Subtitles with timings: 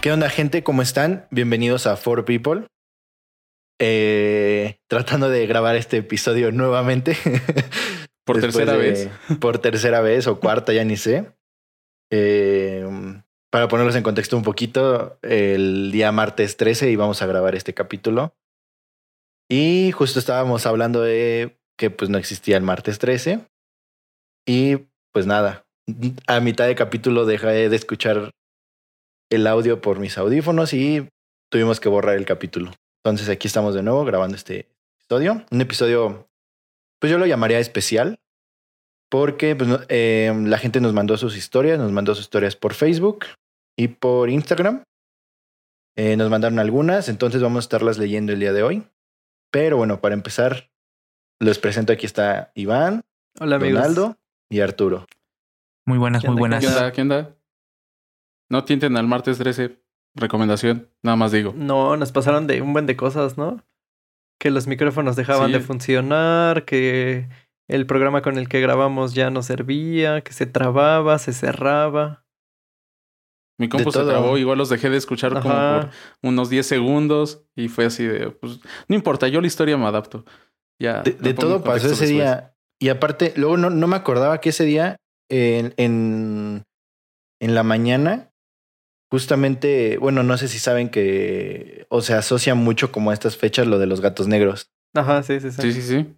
[0.00, 0.62] ¿Qué onda, gente?
[0.62, 1.26] ¿Cómo están?
[1.30, 2.66] Bienvenidos a Four People.
[3.80, 7.16] Eh, tratando de grabar este episodio nuevamente.
[8.26, 9.08] Por tercera de- vez.
[9.40, 11.32] Por tercera vez o cuarta, ya ni sé.
[12.12, 12.84] Eh,
[13.50, 18.34] para ponerlos en contexto un poquito, el día martes 13 íbamos a grabar este capítulo.
[19.48, 23.46] Y justo estábamos hablando de que pues no existía el martes 13.
[24.46, 24.76] Y
[25.12, 25.64] pues nada,
[26.26, 28.30] a mitad de capítulo dejé de escuchar
[29.30, 31.08] el audio por mis audífonos y
[31.50, 32.72] tuvimos que borrar el capítulo.
[33.04, 35.44] Entonces aquí estamos de nuevo grabando este episodio.
[35.50, 36.28] Un episodio,
[37.00, 38.18] pues yo lo llamaría especial,
[39.10, 43.26] porque pues, eh, la gente nos mandó sus historias, nos mandó sus historias por Facebook
[43.76, 44.82] y por Instagram.
[45.96, 48.84] Eh, nos mandaron algunas, entonces vamos a estarlas leyendo el día de hoy.
[49.52, 50.68] Pero bueno, para empezar,
[51.40, 53.02] les presento aquí está Iván,
[53.40, 53.80] Hola amigos.
[53.82, 54.18] Donaldo
[54.50, 55.06] y Arturo.
[55.86, 56.60] Muy buenas, ¿Qué muy buenas.
[56.60, 56.92] ¿Qué onda?
[56.92, 57.36] ¿Qué onda?
[58.50, 59.80] No tienten al martes 13.
[60.14, 60.88] Recomendación.
[61.02, 61.52] Nada más digo.
[61.56, 63.62] No, nos pasaron de un buen de cosas, ¿no?
[64.38, 65.54] Que los micrófonos dejaban Sí.
[65.54, 67.28] de funcionar, que
[67.68, 72.24] el programa con el que grabamos ya no servía, que se trababa, se cerraba.
[73.58, 74.38] Mi compu se trabó.
[74.38, 75.90] Igual los dejé de escuchar como por
[76.22, 77.44] unos 10 segundos.
[77.56, 80.24] Y fue así de, pues, no importa, yo la historia me adapto.
[80.80, 81.02] Ya.
[81.02, 82.10] De, de todo pasó ese después.
[82.10, 82.54] día.
[82.80, 84.96] Y aparte, luego no, no me acordaba que ese día,
[85.30, 86.64] en, en,
[87.40, 88.32] en la mañana,
[89.10, 93.66] justamente, bueno, no sé si saben que, o se asocia mucho como a estas fechas
[93.66, 94.70] lo de los gatos negros.
[94.94, 95.62] Ajá, sí, sí, sí.
[95.62, 96.16] Sí, sí, sí.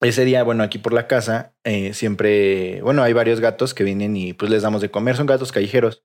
[0.00, 4.16] Ese día, bueno, aquí por la casa, eh, siempre, bueno, hay varios gatos que vienen
[4.16, 6.04] y pues les damos de comer, son gatos callejeros.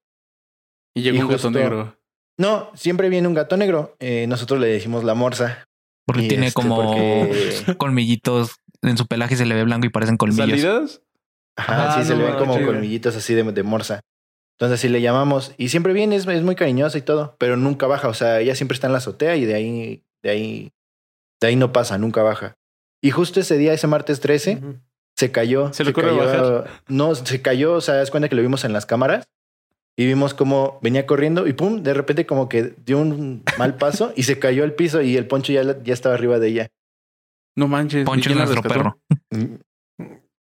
[0.95, 1.97] Y llegó Y un gato negro.
[2.39, 3.95] No, siempre viene un gato negro.
[3.99, 5.65] eh, nosotros le decimos la morsa.
[6.05, 9.89] Porque Y, tiene este, como porque- colmillitos en su pelaje se le ve blanco y
[9.89, 10.47] parecen colmillos.
[10.61, 11.01] ¿Salidas?
[11.55, 14.01] Ajá, Ah, sí, se le ven como colmillitos así de, de morsa.
[14.57, 15.53] Entonces así le llamamos.
[15.57, 18.07] Y siempre viene, es, es muy cariñosa y todo, pero nunca baja.
[18.07, 20.71] O sea, ella siempre está en la azotea y de ahí, de ahí,
[21.41, 22.53] de ahí no pasa, nunca baja.
[23.01, 24.79] Y justo ese día, ese martes 13, Ujú.
[25.17, 25.71] se cayó.
[25.73, 26.67] ¿Se le ocurre cayó, bajar?
[26.87, 29.25] No, se cayó, o sea, es cuenta que lo vimos en las cámaras.
[29.97, 34.11] Y vimos cómo venía corriendo y pum, de repente como que dio un mal paso
[34.15, 36.67] y se cayó al piso y el poncho ya, ya estaba arriba de ella.
[37.55, 38.01] No manches.
[38.01, 38.99] ¿y Poncho es nuestro perro.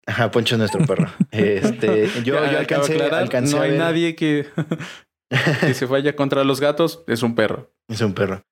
[0.06, 1.08] Ajá, Poncho es nuestro perro.
[1.32, 4.48] Este, yo, Ya, yo alcancé, aclarar, alcancé No a hay ver- nadie que,
[5.62, 7.04] que se vaya contra los gatos.
[7.08, 7.72] Es un perro.
[7.90, 8.44] Es un perro.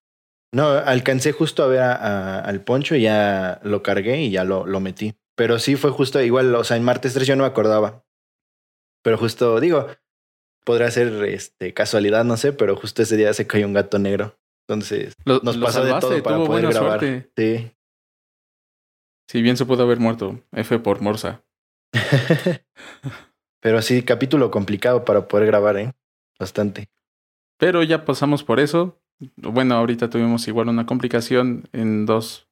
[0.53, 4.44] No, alcancé justo a ver a- a- al poncho y ya lo cargué y ya
[4.44, 5.16] lo, lo metí.
[5.38, 8.03] Pero sí fue justo igual, o sea, en martes 3 yo no me acordaba.
[9.03, 9.88] Pero justo, digo,
[10.64, 14.38] podrá ser este, casualidad, no sé, pero justo ese día se cayó un gato negro.
[14.68, 17.00] Entonces, Lo, nos lo pasó de todo para tuvo poder buena grabar.
[17.00, 17.32] suerte.
[17.36, 17.72] Sí.
[19.30, 20.40] Si bien se pudo haber muerto.
[20.52, 21.44] F por Morsa.
[23.62, 25.94] pero sí, capítulo complicado para poder grabar, ¿eh?
[26.40, 26.90] Bastante.
[27.58, 29.00] Pero ya pasamos por eso.
[29.36, 32.48] Bueno, ahorita tuvimos igual una complicación en dos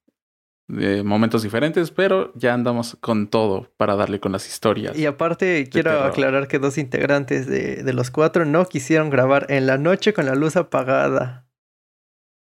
[0.77, 4.97] eh, momentos diferentes, pero ya andamos con todo para darle con las historias.
[4.97, 6.07] Y aparte, quiero terror.
[6.07, 10.25] aclarar que dos integrantes de, de los cuatro no quisieron grabar en la noche con
[10.25, 11.45] la luz apagada.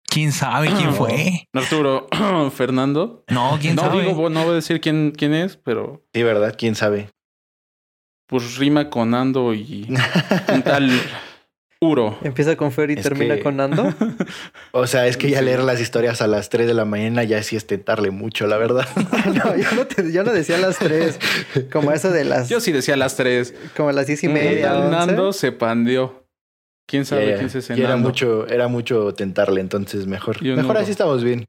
[0.04, 1.48] ¿Quién sabe quién fue?
[1.54, 2.06] Arturo,
[2.54, 3.24] Fernando.
[3.28, 4.02] No, quién No sabe.
[4.04, 6.54] digo, no voy a decir quién, quién es, pero Sí, ¿verdad?
[6.58, 7.08] ¿Quién sabe?
[8.26, 9.86] pues rima con Ando y
[10.54, 10.90] un tal
[11.82, 12.16] Uro.
[12.22, 13.92] Empieza con Fer y Es termina que- con Ando.
[14.72, 17.42] O sea, es que ya leer las historias a las 3 de la mañana ya
[17.42, 18.86] sí es tentarle mucho, la verdad.
[19.26, 21.18] no, yo no, te- yo no decía las tres.
[21.72, 22.48] Como eso de las.
[22.48, 23.54] Yo sí decía las tres.
[23.76, 24.72] Como las diez y Un media.
[24.88, 26.24] Nando se pandeó.
[26.88, 28.08] ¿Quién sabe quién ese Y era Nando?
[28.08, 30.42] mucho, era mucho tentarle, entonces mejor.
[30.42, 31.40] Yo mejor así estamos bien.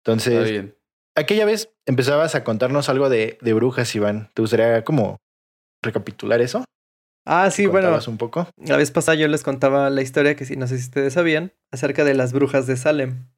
[0.00, 0.74] Está Entonces, bien.
[1.16, 4.30] aquella vez empezabas a contarnos algo de, de brujas, Iván.
[4.34, 5.18] ¿Te gustaría como
[5.82, 6.64] recapitular eso?
[7.24, 7.86] Ah, sí, bueno.
[7.86, 8.48] ¿Contabas un poco?
[8.56, 11.52] La vez pasada yo les contaba la historia que sí, no sé si ustedes sabían,
[11.70, 13.28] acerca de las brujas de Salem.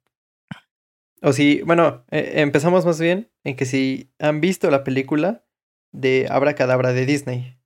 [1.21, 5.43] O si, bueno, eh, empezamos más bien en que si han visto la película
[5.91, 7.57] de Abracadabra de Disney.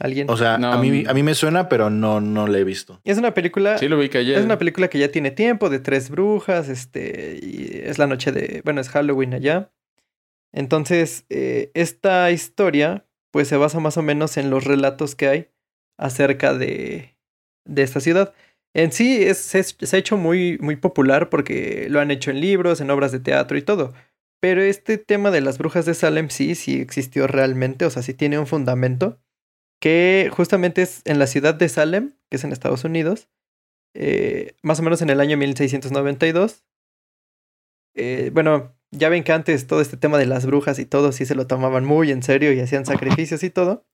[0.00, 0.28] ¿Alguien?
[0.28, 3.00] O sea, No, a, mí, a mí me suena, pero no, no la he visto.
[3.04, 3.78] es una película.
[3.78, 4.38] Sí lo vi que ayer.
[4.38, 8.32] Es una película que ya tiene tiempo, de tres brujas, este, y es la noche
[8.32, 9.70] de, bueno, es Halloween allá.
[10.52, 15.48] Entonces, eh, esta historia, pues se basa más o menos en los relatos que hay
[15.98, 17.16] acerca de,
[17.66, 18.32] de esta ciudad.
[18.76, 22.40] En sí, es, se, se ha hecho muy, muy popular porque lo han hecho en
[22.40, 23.92] libros, en obras de teatro y todo.
[24.40, 28.14] Pero este tema de las brujas de Salem sí, sí existió realmente, o sea, sí
[28.14, 29.18] tiene un fundamento
[29.80, 33.30] que justamente es en la ciudad de Salem, que es en Estados Unidos,
[33.96, 36.64] eh, más o menos en el año 1692.
[37.96, 41.26] Eh, bueno, ya ven que antes todo este tema de las brujas y todo sí
[41.26, 43.84] se lo tomaban muy en serio y hacían sacrificios y todo.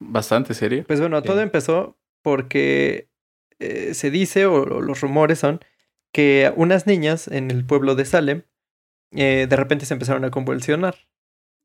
[0.00, 0.84] Bastante serio.
[0.86, 1.26] Pues bueno, Sí.
[1.26, 3.08] todo empezó porque
[3.58, 5.60] eh, se dice, o, o los rumores son,
[6.12, 8.42] que unas niñas en el pueblo de Salem
[9.12, 10.94] eh, de repente se empezaron a convulsionar.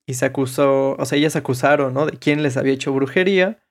[0.08, 2.06] Y se acusó, o sea, ellas acusaron, ¿no?
[2.06, 3.64] De quién les había hecho brujería.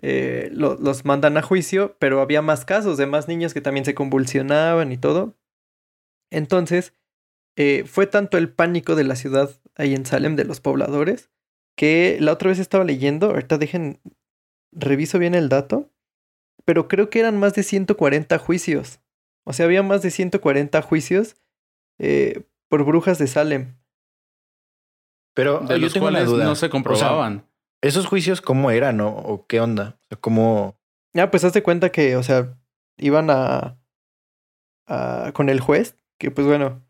[0.00, 3.84] Eh, lo- los mandan a juicio, pero había más casos de más niños que también
[3.84, 5.36] se convulsionaban y todo.
[6.30, 6.94] Entonces,
[7.56, 11.30] eh, fue tanto el pánico de la ciudad ahí en Salem, de los pobladores,
[11.76, 14.00] que la otra vez estaba leyendo, ahorita dejen,
[14.72, 15.90] reviso bien el dato,
[16.64, 19.00] pero creo que eran más de 140 juicios.
[19.44, 21.36] O sea, había más de 140 juicios
[21.98, 23.76] eh, por brujas de Salem.
[25.34, 26.44] Pero De yo los tengo cuales duda.
[26.44, 27.46] no se comprobaban.
[27.82, 29.98] ¿Esos juicios cómo eran o, o qué onda?
[30.02, 30.78] O sea, ¿cómo...?
[31.14, 32.56] Ah, pues hazte cuenta que, o sea,
[32.98, 33.78] iban a,
[34.86, 36.82] a- con el juez, que pues bueno,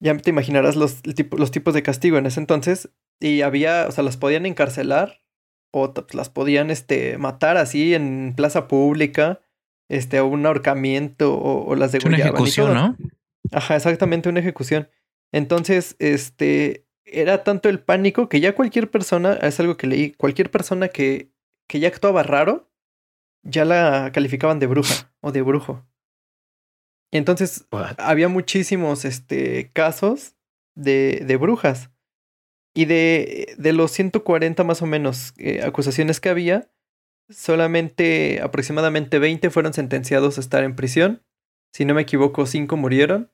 [0.00, 2.90] ya te imaginarás los, los tipos de castigo en ese entonces,
[3.20, 5.22] y había, o sea, las podían encarcelar
[5.72, 9.40] o las podían, este, matar así en plaza pública,
[9.88, 12.74] este, o un ahorcamiento o, o las Es una ejecución.
[12.74, 12.96] ¿no?
[13.52, 14.88] Ajá, exactamente, una ejecución.
[15.32, 20.50] Entonces, este, era tanto el pánico que ya cualquier persona, es algo que leí, cualquier
[20.50, 21.30] persona que,
[21.68, 22.70] que ya actuaba raro,
[23.42, 25.84] ya la calificaban de bruja o de brujo.
[27.10, 27.94] Y entonces What?
[27.98, 30.36] había muchísimos este, casos
[30.74, 31.90] de, de brujas.
[32.74, 36.70] Y de, de los 140 más o menos eh, acusaciones que había,
[37.28, 41.22] solamente aproximadamente 20 fueron sentenciados a estar en prisión.
[41.72, 43.32] Si no me equivoco, 5 murieron.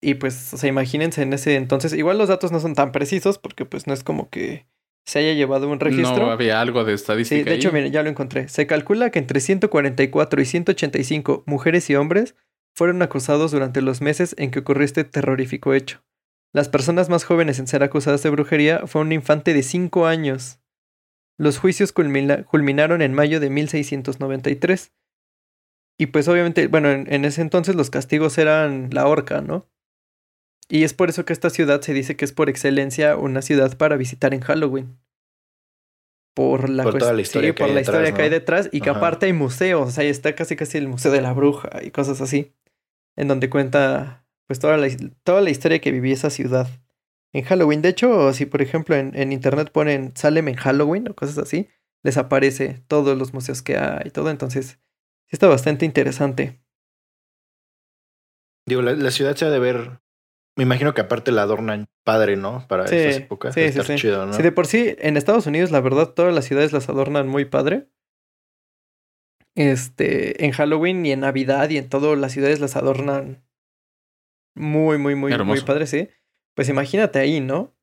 [0.00, 3.38] Y pues, o sea, imagínense en ese entonces, igual los datos no son tan precisos
[3.38, 4.66] porque pues no es como que
[5.04, 6.26] se haya llevado un registro.
[6.26, 7.38] No había algo de estadística.
[7.38, 8.48] Sí, de hecho, miren, ya lo encontré.
[8.48, 12.34] Se calcula que entre 144 y 185 mujeres y hombres
[12.74, 16.02] fueron acusados durante los meses en que ocurrió este terrorífico hecho.
[16.54, 20.58] Las personas más jóvenes en ser acusadas de brujería fue un infante de 5 años.
[21.38, 24.92] Los juicios culmina- culminaron en mayo de 1693.
[25.98, 29.66] Y pues obviamente, bueno, en, en ese entonces los castigos eran la horca, ¿no?
[30.68, 33.76] Y es por eso que esta ciudad se dice que es por excelencia una ciudad
[33.76, 34.98] para visitar en Halloween.
[36.34, 38.30] Por la, Por toda la historia sí, que por hay la detrás, historia que hay
[38.30, 41.20] detrás y que aparte hay museos, o sea, ahí está casi casi el Museo de
[41.20, 42.52] la Bruja y cosas así,
[43.16, 44.88] en donde cuenta pues toda la,
[45.24, 46.68] toda la historia que vivía esa ciudad
[47.32, 47.82] en Halloween.
[47.82, 51.68] De hecho, si por ejemplo en, en internet ponen Salem en Halloween o cosas así,
[52.02, 54.66] les aparece todos los museos que hay y todo, entonces
[55.26, 56.60] sí está bastante interesante.
[58.66, 60.00] Digo, la, la ciudad se ha de ver...
[60.54, 62.66] Me imagino que aparte la adornan padre, ¿no?
[62.68, 63.54] Para Sí, esas épocas.
[63.54, 63.94] sí, sí, sí.
[63.96, 64.34] chido, ¿no?
[64.34, 67.46] Si de por sí en Estados Unidos, la verdad, todas las ciudades las adornan muy
[67.46, 67.88] padre.
[69.54, 73.44] Este, en Halloween y en Navidad y en todo, las ciudades las adornan
[74.54, 76.08] muy, muy, muy, muy padre, sí.
[76.54, 77.74] Pues imagínate ahí, ¿no?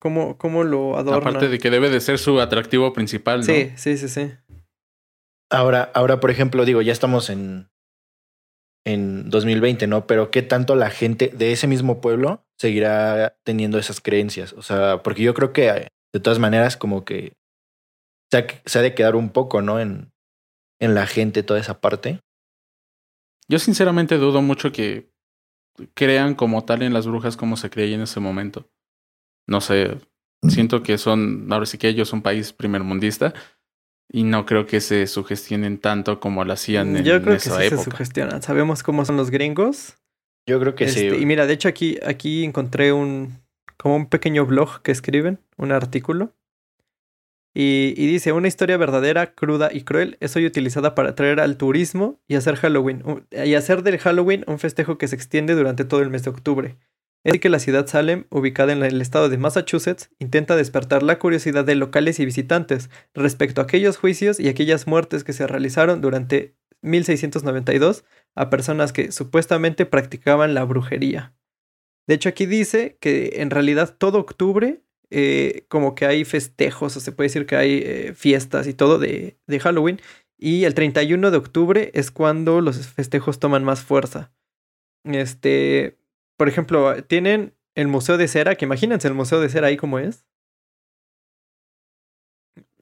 [0.00, 1.36] ¿Cómo, cómo lo adornan?
[1.36, 3.44] Aparte de que debe de ser su atractivo principal, ¿no?
[3.44, 4.32] Sí, sí, sí, sí.
[5.50, 7.70] Ahora, ahora, por ejemplo, digo, ya estamos en,
[8.84, 10.06] en 2020, ¿no?
[10.06, 14.54] Pero ¿qué tanto la gente de ese mismo pueblo seguirá teniendo esas creencias?
[14.54, 17.34] O sea, porque yo creo que de todas maneras como que
[18.32, 19.78] se ha, se ha de quedar un poco, ¿no?
[19.78, 20.10] En,
[20.80, 22.20] en la gente toda esa parte.
[23.46, 25.12] Yo sinceramente dudo mucho que
[25.92, 28.70] crean como tal en las brujas como se creía en ese momento.
[29.46, 29.98] No sé,
[30.48, 33.34] siento que son, ahora sí que ellos son un país primermundista
[34.10, 37.60] y no creo que se sugestionen tanto como lo hacían en Yo creo que esa
[37.60, 38.40] sí se sugestionan.
[38.40, 39.98] Sabemos cómo son los gringos.
[40.48, 41.16] Yo creo que Este, sí.
[41.20, 43.42] Y mira, de hecho aquí, aquí encontré un
[43.76, 46.32] como un pequeño blog que escriben, un artículo.
[47.54, 52.20] Y, dice, una historia verdadera, cruda y cruel es hoy utilizada para atraer al turismo
[52.26, 53.02] y hacer Halloween.
[53.30, 56.78] y hacer del Halloween un festejo que se extiende durante todo el mes de octubre.
[57.24, 61.64] Es que la ciudad Salem, ubicada en el estado de Massachusetts, intenta despertar la curiosidad
[61.64, 66.56] de locales y visitantes respecto a aquellos juicios y aquellas muertes que se realizaron durante
[66.80, 68.04] 1692
[68.34, 71.34] a personas que supuestamente practicaban la brujería.
[72.08, 74.82] De hecho, aquí dice que en realidad todo octubre,
[75.14, 78.98] eh, como que hay festejos, o se puede decir que hay eh, fiestas y todo
[78.98, 80.00] de, de Halloween.
[80.38, 84.32] Y el 31 de octubre es cuando los festejos toman más fuerza.
[85.04, 85.98] Este,
[86.36, 89.98] por ejemplo, tienen el Museo de Cera, que imagínense el Museo de Cera ahí como
[89.98, 90.24] es.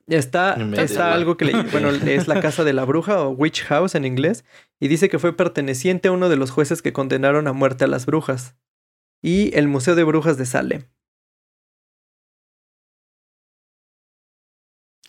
[0.07, 3.95] Está, está algo que le, bueno, es la casa de la bruja o witch house
[3.95, 4.45] en inglés,
[4.81, 7.89] y dice que fue perteneciente a uno de los jueces que condenaron a muerte a
[7.89, 8.57] las brujas.
[9.23, 10.85] Y el Museo de Brujas de Salem.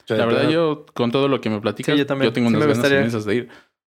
[0.04, 2.56] O sea, La verdad, yo con todo lo que me platicas, Sí, yo tengo Sí
[2.56, 3.50] unas ganas inmensas de ir.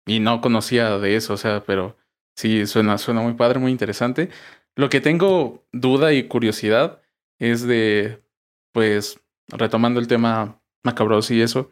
[0.06, 1.96] Y no conocía de eso, o sea, pero
[2.36, 4.30] sí, suena, suena muy padre, muy interesante.
[4.76, 7.02] Lo que tengo duda y curiosidad
[7.40, 8.24] es de,
[8.74, 11.72] pues, retomando el tema macabros y eso,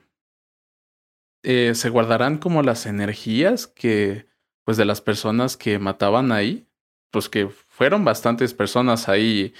[1.43, 4.27] eh, ¿se guardarán como las energías que,
[4.65, 6.67] pues, de las personas que mataban ahí?
[7.11, 9.53] Pues que fueron bastantes personas ahí,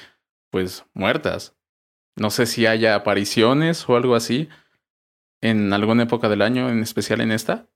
[0.52, 1.56] pues, muertas.
[2.20, 4.50] No sé si haya apariciones o algo así
[5.42, 7.68] en alguna época del año, en especial en esta.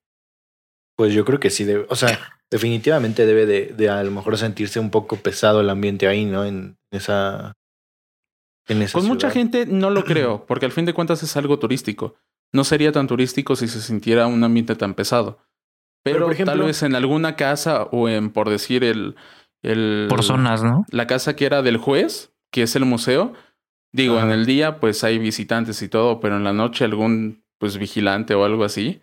[0.98, 2.20] Pues yo creo que sí, debe, o sea,
[2.52, 6.46] definitivamente debe de, de a lo mejor sentirse un poco pesado el ambiente ahí, ¿no?
[6.46, 7.54] En esa...
[8.68, 9.34] En esa Con mucha ciudad.
[9.34, 12.16] gente no lo creo, porque al fin de cuentas es algo turístico.
[12.54, 15.40] No sería tan turístico si se sintiera un ambiente tan pesado.
[16.04, 19.16] Pero, Pero, por ejemplo- tal vez en alguna casa o en, por decir, el...
[19.64, 20.86] el Por zonas, ¿no?
[20.92, 23.34] La casa que era del juez, que es el museo.
[23.94, 24.26] Digo, Ajá.
[24.26, 28.34] en el día pues hay visitantes y todo, pero en la noche algún pues vigilante
[28.34, 29.02] o algo así.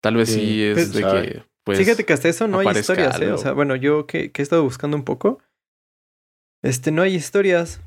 [0.00, 1.22] Tal vez sí, Sí, es pues, de sabe.
[1.32, 3.32] que pues Fíjate que hasta eso no hay historias, ¿eh?
[3.32, 5.40] O sea, bueno, yo que, que he estado buscando un poco,
[6.62, 7.80] este, no hay historias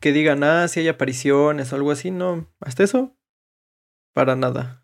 [0.00, 2.50] que digan, ah, si hay apariciones o algo así, no.
[2.60, 3.16] Hasta eso,
[4.14, 4.82] para nada.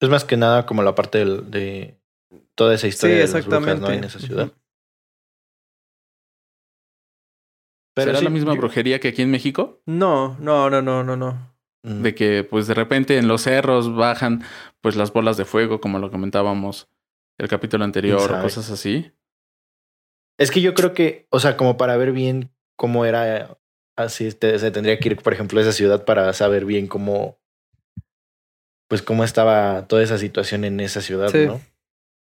[0.00, 1.98] Es más que nada como la parte del- de
[2.54, 3.90] toda esa Sí, historia de las brujas.
[3.90, 4.52] En esa ciudad.
[7.94, 9.80] Pero ¿Será sí, la misma yo- brujería que aquí en México?
[9.86, 11.54] No, no, no, no, no, no.
[11.84, 12.02] Mm.
[12.02, 14.42] De que pues de repente en los cerros bajan
[14.80, 16.88] pues las bolas de fuego, como lo comentábamos
[17.38, 19.12] el capítulo anterior, o cosas así.
[20.38, 23.56] Es que yo creo que, o sea, como para ver bien cómo era
[23.96, 27.38] así, te- se tendría que ir, por ejemplo, a esa ciudad para saber bien cómo,
[28.88, 31.46] pues cómo estaba toda esa situación en esa ciudad, Sí.
[31.46, 31.60] ¿no?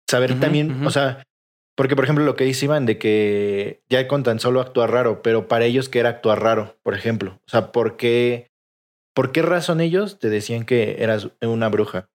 [0.08, 1.22] Saber también, o sea,
[1.76, 5.22] porque por ejemplo lo que dice Iván de que ya con tan solo actuar raro,
[5.22, 8.50] pero para ellos que era actuar raro, por ejemplo, o sea, ¿por qué,
[9.14, 12.08] por qué razón ellos te decían que eras una bruja?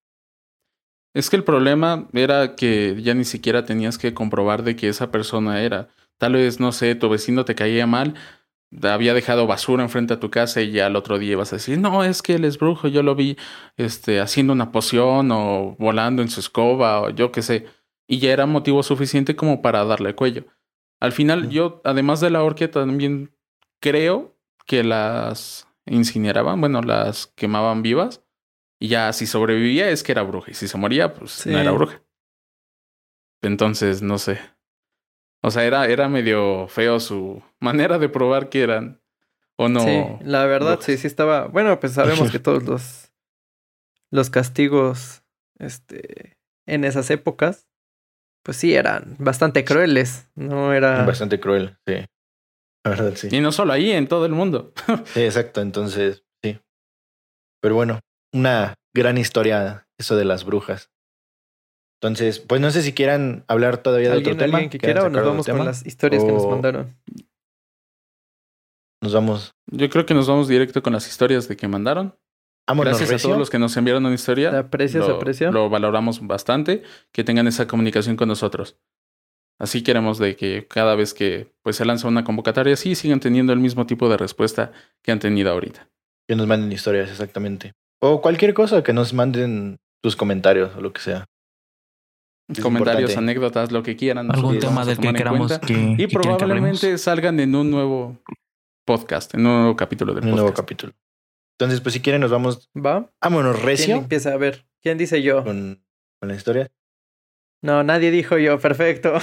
[1.13, 5.11] Es que el problema era que ya ni siquiera tenías que comprobar de que esa
[5.11, 5.89] persona era.
[6.17, 8.15] Tal vez, no sé, tu vecino te caía mal,
[8.83, 11.77] había dejado basura enfrente a tu casa y ya al otro día ibas a decir,
[11.77, 13.37] no, es que él es brujo, yo lo vi
[13.75, 17.65] este, haciendo una poción o volando en su escoba o yo qué sé.
[18.11, 20.43] Y ya era motivo suficiente como para darle cuello.
[20.99, 23.33] Al final, yo, además de la horqueta, también
[23.79, 24.37] creo
[24.67, 28.21] que las incineraban, bueno, las quemaban vivas.
[28.79, 30.51] Y ya si sobrevivía es que era bruja.
[30.51, 31.51] Y si se moría, pues Sí.
[31.51, 32.03] no era bruja.
[33.41, 34.39] Entonces, no sé.
[35.41, 39.01] O sea, era, era medio feo su manera de probar que eran.
[39.57, 39.79] O no.
[39.81, 40.85] Sí, la verdad, brujas.
[40.85, 41.47] sí, sí estaba.
[41.47, 43.11] Bueno, pues sabemos que todos los,
[44.11, 45.23] los castigos,
[45.59, 46.37] este,
[46.67, 47.67] en esas épocas,
[48.43, 50.29] pues sí, eran bastante crueles.
[50.35, 51.05] No era.
[51.05, 52.05] Bastante cruel, sí.
[52.83, 53.27] La verdad, sí.
[53.31, 54.73] Y no solo ahí, en todo el mundo.
[55.05, 56.59] Sí, exacto, entonces, sí.
[57.61, 57.99] Pero bueno,
[58.33, 60.89] una gran historia eso de las brujas.
[62.01, 64.69] Entonces, pues no sé si quieran hablar todavía de otro ¿Alguien, tema.
[64.69, 66.95] que ¿Quieran quiera o nos vamos con las historias que nos O mandaron?
[69.03, 69.55] Nos vamos.
[69.71, 72.15] Yo creo que nos vamos directo con las historias de que mandaron.
[72.73, 74.51] Gracias a todos los que nos enviaron una historia.
[74.51, 75.51] ¿Se aprecia, se lo, aprecia?
[75.51, 78.77] Lo valoramos bastante, que tengan esa comunicación con nosotros.
[79.59, 83.53] Así queremos de que cada vez que pues, se lanza una convocatoria, sí sigan teniendo
[83.53, 84.71] el mismo tipo de respuesta
[85.03, 85.87] que han tenido ahorita.
[86.27, 87.73] Que nos manden historias, exactamente.
[88.01, 91.25] O cualquier cosa, que nos manden tus comentarios o lo que sea.
[92.49, 93.31] Es Comentarios, importante.
[93.31, 94.31] anécdotas, lo que quieran.
[94.31, 95.65] Algún tema del que queramos cuenta.
[95.65, 98.17] que, Y que que probablemente salgan en un nuevo
[98.85, 100.41] podcast, en un nuevo capítulo del Un podcast.
[100.41, 100.93] nuevo capítulo.
[101.57, 102.69] Entonces, pues si quieren, nos vamos.
[102.75, 103.11] ¿Va?
[103.21, 103.95] Vámonos, ¿Quién recio.
[103.97, 104.65] empieza a ver?
[104.81, 105.43] ¿Quién dice yo?
[105.43, 105.83] Con,
[106.19, 106.71] con la historia.
[107.61, 108.59] No, nadie dijo yo.
[108.59, 109.13] Perfecto.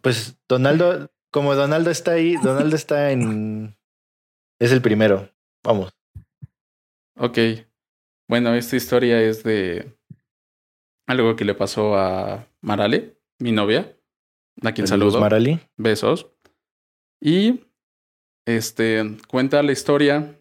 [0.00, 3.76] Pues Donaldo, como Donaldo está ahí, Donaldo está en.
[4.58, 5.28] Es el primero.
[5.64, 5.92] Vamos.
[7.16, 7.38] Ok.
[8.28, 9.94] Bueno, esta historia es de
[11.06, 13.94] algo que le pasó a Marale, mi novia,
[14.62, 15.20] a quien Saludos, saludo.
[15.20, 15.60] Marali.
[15.76, 16.28] Besos.
[17.20, 17.64] Y
[18.46, 20.38] este cuenta la historia.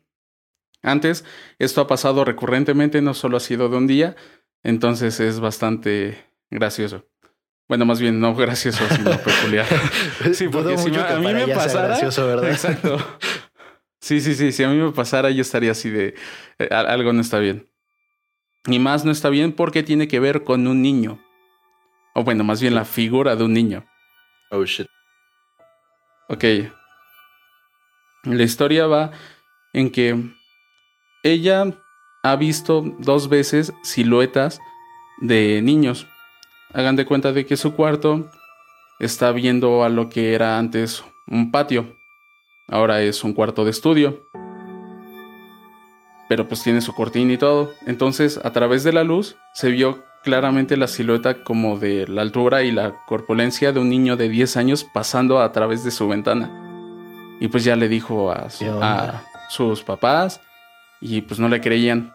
[0.84, 1.26] Antes,
[1.60, 4.16] esto ha pasado recurrentemente, no solo ha sido de un día,
[4.64, 7.06] entonces es bastante gracioso.
[7.68, 9.66] Bueno, más bien no gracioso, sino peculiar.
[10.34, 12.50] Sí, porque si mucho me- que a mí me pasara- gracioso, ¿verdad?
[12.52, 12.98] Exacto.
[14.00, 14.52] Sí, sí, sí.
[14.52, 16.16] Si a mí me pasara, yo estaría así de
[16.60, 17.70] eh, algo no está bien.
[18.66, 21.24] Y más no está bien porque tiene que ver con un niño.
[22.16, 23.86] O bueno, más bien la figura de un niño.
[24.50, 24.88] Oh shit.
[26.30, 26.44] Ok.
[28.24, 29.12] La historia va
[29.74, 30.16] en que
[31.24, 31.66] ella
[32.24, 34.60] ha visto dos veces siluetas
[35.20, 36.08] de niños.
[36.74, 38.30] Hagan de cuenta de que su cuarto
[39.00, 41.96] está viendo a lo que era antes un patio.
[42.68, 44.28] Ahora es un cuarto de estudio.
[46.30, 47.72] Pero pues tiene su cortina y todo.
[47.86, 52.64] Entonces, a través de la luz, se vio claramente la silueta como de la altura
[52.64, 56.50] y la corpulencia de un niño de 10 años pasando a través de su ventana.
[57.42, 58.48] Y pues ya le dijo a,
[58.82, 60.40] a sus papás
[61.02, 62.14] y pues no le creían.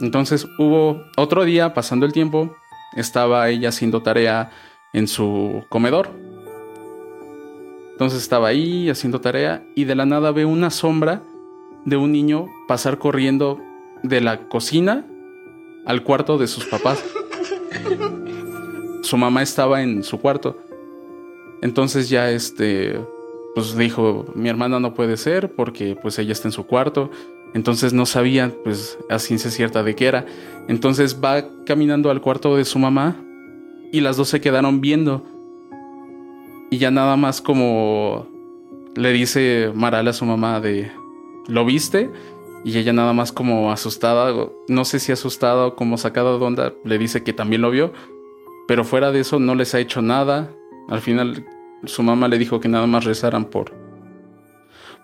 [0.00, 2.56] Entonces hubo otro día, pasando el tiempo,
[2.96, 4.50] estaba ella haciendo tarea
[4.92, 6.10] en su comedor.
[7.92, 11.22] Entonces estaba ahí haciendo tarea y de la nada ve una sombra
[11.84, 13.60] de un niño pasar corriendo
[14.02, 15.04] de la cocina
[15.84, 17.04] al cuarto de sus papás.
[19.02, 20.58] Su mamá estaba en su cuarto.
[21.60, 23.00] Entonces ya este
[23.54, 27.10] pues dijo, mi hermana no puede ser porque pues ella está en su cuarto.
[27.54, 30.26] Entonces no sabía pues a ciencia cierta de qué era.
[30.68, 33.16] Entonces va caminando al cuarto de su mamá
[33.92, 35.24] y las dos se quedaron viendo.
[36.70, 38.26] Y ya nada más como
[38.94, 40.90] le dice Maral a su mamá de,
[41.46, 42.10] ¿lo viste?
[42.64, 44.34] Y ella nada más como asustada,
[44.68, 47.92] no sé si asustada o como sacada de onda, le dice que también lo vio.
[48.66, 50.52] Pero fuera de eso no les ha hecho nada.
[50.88, 51.46] Al final
[51.84, 53.72] su mamá le dijo que nada más rezaran por...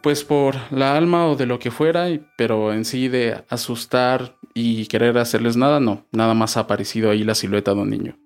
[0.04, 4.86] Pues por la alma o de lo que fuera, pero en sí de asustar y
[4.86, 6.06] querer hacerles nada, no.
[6.12, 8.18] Nada más ha aparecido ahí la silueta de un niño.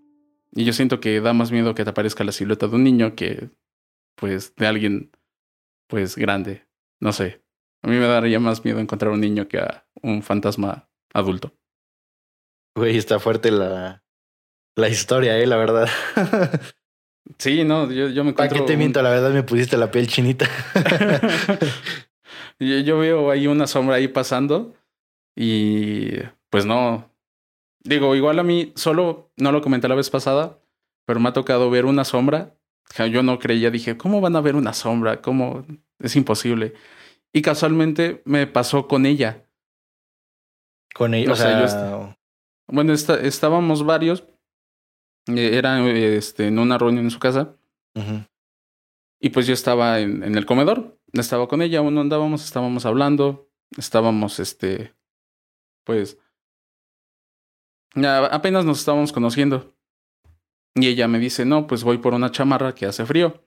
[0.51, 3.15] Y yo siento que da más miedo que te aparezca la silueta de un niño
[3.15, 3.51] que,
[4.17, 5.13] pues, de alguien,
[5.87, 6.67] pues, grande.
[6.99, 7.45] No sé.
[7.83, 11.55] A mí me daría más miedo encontrar un niño que a un fantasma adulto.
[12.75, 14.03] Güey, está fuerte la,
[14.75, 15.89] la historia, eh, la verdad.
[17.37, 18.59] Sí, no, yo, yo me ¿Para encuentro...
[18.61, 19.03] qué te un- miento?
[19.03, 20.49] La verdad me pusiste la piel chinita.
[22.59, 24.75] yo, yo veo ahí una sombra ahí pasando
[25.37, 26.13] y
[26.51, 27.11] pues no.
[27.81, 30.59] Digo, igual a mí solo no lo comenté la vez pasada,
[31.05, 32.55] pero me ha tocado ver una sombra.
[33.11, 35.21] Yo no creía, dije, ¿cómo van a ver una sombra?
[35.21, 35.65] ¿Cómo?
[35.99, 36.73] Es imposible.
[37.33, 39.45] Y casualmente me pasó con ella.
[40.95, 42.15] Con ella, O sea, sea, yo
[42.67, 44.25] Bueno, estábamos varios.
[45.29, 47.55] Eh, Era este, en una reunión en su casa.
[49.21, 52.87] Y pues yo estaba en, en el comedor, estaba con ella, aún no andábamos, estábamos
[52.87, 54.95] hablando, estábamos, este,
[55.85, 56.19] pues,
[57.95, 59.75] ya apenas nos estábamos conociendo.
[60.75, 63.43] Y ella me dice, no, pues voy por una chamarra que hace frío.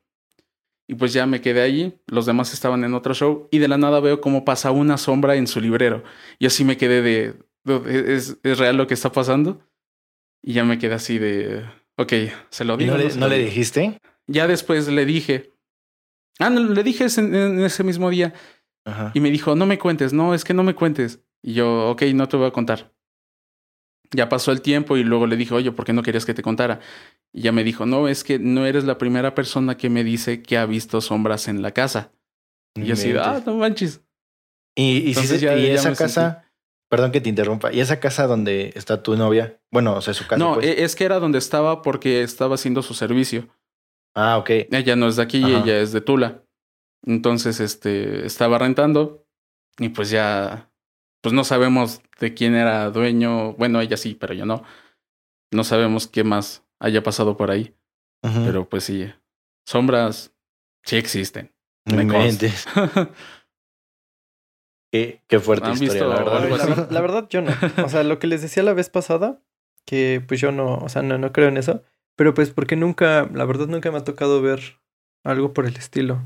[0.89, 3.77] Y pues ya me quedé allí, los demás estaban en otro show y de la
[3.77, 6.03] nada veo cómo pasa una sombra en su librero.
[6.37, 9.61] Y así me quedé de, de- ¿es, es real lo que está pasando?
[10.43, 11.63] Y ya me quedé así de,
[11.97, 12.13] ok,
[12.49, 12.91] se lo ¿Y digo.
[12.93, 13.49] no, le, se no le digo?".
[13.49, 13.99] dijiste?
[14.27, 15.51] Ya después le dije.
[16.39, 18.33] Ah, no, le dije ese- en ese mismo día.
[18.85, 19.11] Ajá.
[19.13, 21.19] Y me dijo, no me cuentes, no, es que no me cuentes.
[21.43, 22.91] Y yo, ok, no te voy a contar.
[24.13, 26.41] Ya pasó el tiempo y luego le dije, oye, ¿por qué no querías que te
[26.41, 26.79] contara?
[27.31, 30.41] Y ya me dijo, no, es que no eres la primera persona que me dice
[30.41, 32.11] que ha visto sombras en la casa.
[32.75, 34.01] Y yo así, ah, no manches.
[34.75, 36.50] Y, y, Entonces se- ya- y ya esa casa,
[36.91, 39.61] perdón que te interrumpa, ¿y esa casa donde está tu novia?
[39.71, 40.37] Bueno, o sea, su casa.
[40.37, 40.67] no, pues.
[40.67, 43.47] e- es que era donde estaba porque estaba haciendo su servicio.
[44.13, 44.49] Ah, ok.
[44.71, 45.63] Ella no es de aquí, Ajá.
[45.63, 46.43] ella es de Tula.
[47.05, 49.25] Entonces, este, estaba rentando
[49.79, 50.69] y pues ya,
[51.21, 53.53] pues no sabemos de quién era dueño.
[53.53, 54.61] Bueno, ella sí, pero yo no.
[55.53, 57.73] No sabemos qué más haya pasado por ahí.
[58.21, 59.09] Pero pues sí,
[59.65, 60.33] sombras
[60.83, 61.53] sí existen.
[61.85, 62.05] Me.
[64.91, 66.43] Qué, qué fuerte ¿Han historia, visto la verdad.
[66.43, 67.51] algo La, la verdad, yo no.
[67.83, 69.41] O sea, lo que les decía la vez pasada,
[69.85, 71.83] que pues yo no, o sea, no, no creo en eso.
[72.17, 74.59] Pero pues porque nunca, la verdad nunca me ha tocado ver
[75.23, 76.21] algo por el estilo.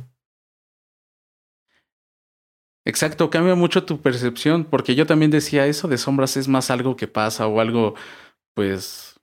[2.87, 6.95] Exacto, cambia mucho tu percepción, porque yo también decía eso de sombras es más algo
[6.95, 7.95] que pasa o algo,
[8.53, 9.14] pues,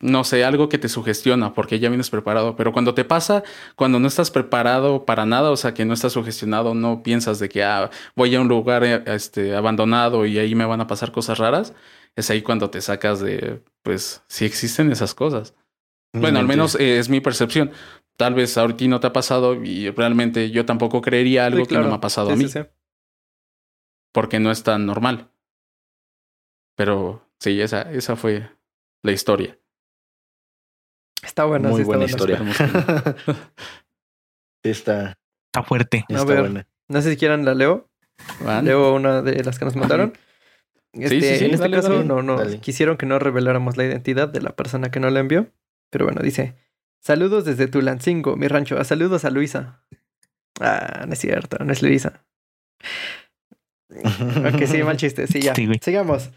[0.00, 3.42] no sé, algo que te sugestiona, porque ya vienes preparado, pero cuando te pasa,
[3.74, 7.48] cuando no estás preparado para nada, o sea, que no estás sugestionado, no piensas de
[7.48, 11.10] que ah, voy a un lugar eh, este, abandonado y ahí me van a pasar
[11.10, 11.74] cosas raras,
[12.14, 15.54] es ahí cuando te sacas de, pues, si existen esas cosas.
[16.12, 17.70] No Bueno, al menos eh, es mi percepción.
[18.16, 21.78] Tal vez ahorita no te ha pasado y realmente yo tampoco creería algo Sí, que
[21.78, 22.60] no me ha pasado Sí, a mí sí, sí.
[24.12, 25.30] porque no es tan normal.
[26.76, 28.50] Pero sí, esa, esa fue
[29.02, 29.57] la historia.
[31.28, 32.40] Está buena, Muy sí, está buena historia.
[34.64, 35.14] Sí, está,
[35.52, 36.04] Está fuerte.
[36.08, 36.40] A está ver.
[36.40, 36.66] buena.
[36.88, 37.88] No sé si quieran la leo.
[38.40, 38.64] ¿Van?
[38.64, 40.14] Leo una de las que nos mandaron.
[40.94, 42.04] Este, sí, sí, en este dale, caso dale.
[42.04, 42.58] no, no Dale.
[42.60, 45.52] quisieron que no reveláramos la identidad de la persona que no la envió.
[45.90, 46.56] Pero bueno, dice:
[47.00, 48.76] Saludos desde Tulancingo, mi rancho.
[48.80, 49.84] Ah, saludos a Luisa.
[50.60, 52.24] Ah, no es cierto, no es Luisa.
[53.90, 55.26] Ok, sí, mal chiste.
[55.26, 55.54] Sí, ya.
[55.80, 56.30] Sigamos.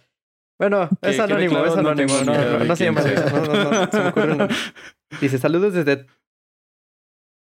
[0.61, 2.13] Bueno, es anónimo, claro, es no anónimo.
[2.23, 3.01] No, no, de no se llama.
[3.01, 3.25] Luisa.
[3.31, 4.55] No, no, no, se me ocurre un nombre.
[5.19, 6.05] Dice: Saludos desde.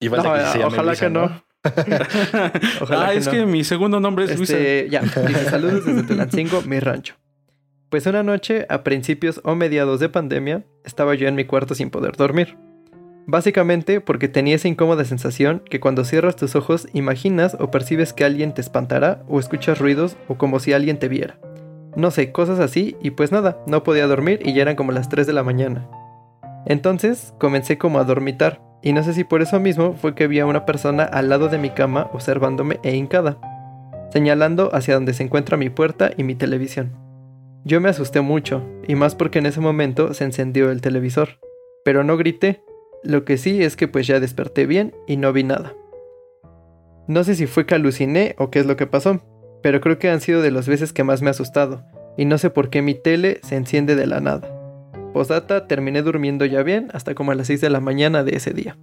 [0.02, 1.46] Y falta No, que se llame ojalá Luisa, que no.
[2.82, 3.32] Ojalá ah, que es no.
[3.32, 4.58] que mi segundo nombre es Luisa.
[4.58, 7.16] Este, ya, dice saludos desde Tulancingo, mi rancho.
[7.88, 11.92] Pues una noche, a principios o mediados de pandemia, estaba yo en mi cuarto sin
[11.92, 12.58] poder dormir.
[13.28, 18.26] Básicamente porque tenía esa incómoda sensación que cuando cierras tus ojos imaginas o percibes que
[18.26, 21.40] alguien te espantará o escuchas ruidos o como si alguien te viera.
[21.96, 25.10] No sé, cosas así y pues nada, no podía dormir y ya eran como las
[25.10, 25.88] 3 de la mañana.
[26.66, 30.40] Entonces comencé como a dormitar y no sé si por eso mismo fue que vi
[30.40, 33.40] a una persona al lado de mi cama observándome e hincada,
[34.12, 36.92] señalando hacia donde se encuentra mi puerta y mi televisión.
[37.64, 41.40] Yo me asusté mucho, y más porque en ese momento se encendió el televisor,
[41.84, 42.62] pero no grité,
[43.04, 45.74] lo que sí es que pues ya desperté bien y no vi nada.
[47.08, 49.20] No sé si fue que aluciné o qué es lo que pasó,
[49.66, 51.84] pero creo que han sido de las veces que más me ha asustado,
[52.18, 54.48] y no sé por qué mi tele se enciende de la nada.
[55.12, 58.52] Posdata, terminé durmiendo ya bien hasta como a las 6 de la mañana de ese
[58.52, 58.78] día.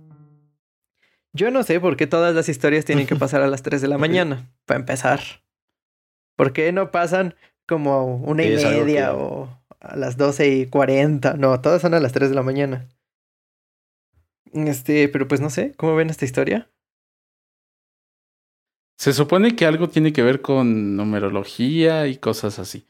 [1.33, 3.87] Yo no sé por qué todas las historias tienen que pasar a las 3 de
[3.87, 5.21] la mañana, para empezar.
[6.35, 7.37] ¿Por qué no pasan
[7.69, 11.35] como una y media que- o a las 12 y 40?
[11.35, 12.89] No, todas son a las 3 de la mañana.
[14.53, 16.72] Este, pero pues no sé, ¿cómo ven esta historia?
[18.97, 22.87] Se supone que algo tiene que ver con numerología y cosas así.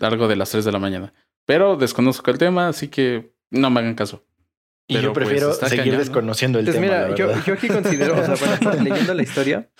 [0.00, 1.12] Algo de las 3 de la mañana.
[1.46, 4.24] Pero desconozco el tema, así que no me hagan caso.
[4.86, 6.86] Y Pero, yo pues, prefiero seguir desconociendo el Pues tema.
[6.86, 9.70] mira, la yo, yo aquí considero, o sea, bueno, leyendo la historia,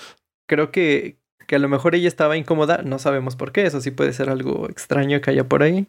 [0.46, 3.90] creo que, que a lo mejor ella estaba incómoda, no sabemos por qué, eso sí
[3.90, 5.88] puede ser algo extraño que haya por ahí.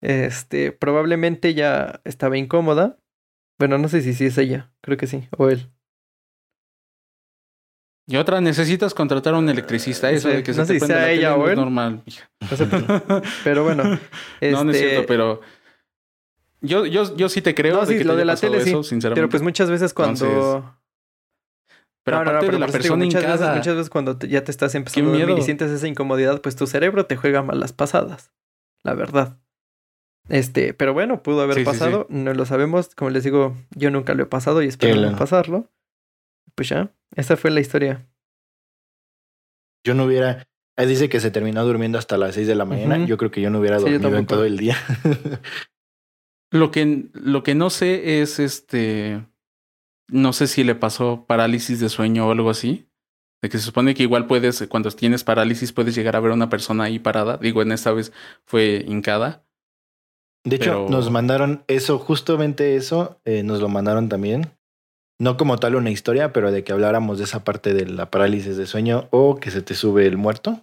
[0.00, 2.98] Este, probablemente ella estaba incómoda.
[3.58, 5.68] Bueno, no sé si sí es ella, creo que sí, o él.
[8.10, 10.10] Y otra, necesitas contratar a un electricista.
[10.10, 12.30] Eso Sí, de que no se te la tele no es normal, mija.
[12.50, 12.66] No sé,
[13.44, 13.98] pero bueno, No,
[14.40, 15.40] no es este, cierto, pero
[16.62, 18.36] yo, yo, yo sí te creo No, de sí, que te lo haya de la
[18.36, 19.20] tele sí, eso, sinceramente.
[19.20, 20.24] pero pues muchas veces cuando...
[20.24, 20.72] Entonces,
[22.02, 23.54] pero No, no, no, aparte pero de la eso te digo, persona muchas veces, hincada,
[23.56, 26.56] muchas veces cuando te- ya te estás empezando a dormir y sientes esa incomodidad, pues
[26.56, 28.30] tu cerebro te juega malas pasadas.
[28.82, 29.36] La verdad.
[30.30, 32.94] Este, pero bueno, pudo haber Sí, sí, pasado, no lo sabemos.
[32.94, 35.68] Como les digo, yo nunca lo he pasado y espero Sí, no pasarlo.
[36.54, 38.06] Pues ya, esa fue la historia.
[39.84, 40.46] Yo no hubiera.
[40.76, 43.04] Él dice que se terminó durmiendo hasta las 6 de la mañana.
[43.06, 44.76] Yo creo que yo no hubiera Sí, dormido en todo el día.
[46.50, 49.26] Lo que, lo que no sé es este.
[50.10, 52.88] No sé si le pasó parálisis de sueño o algo así.
[53.42, 56.34] De que se supone que igual puedes, cuando tienes parálisis, puedes llegar a ver a
[56.34, 57.36] una persona ahí parada.
[57.36, 58.12] Digo, en esta vez
[58.46, 59.44] fue hincada.
[60.44, 64.50] De hecho, Pero- nos mandaron eso, justamente eso, eh, nos lo mandaron también.
[65.18, 68.56] No como tal una historia, pero de que habláramos de esa parte de la parálisis
[68.56, 70.62] de sueño o que se te sube el muerto.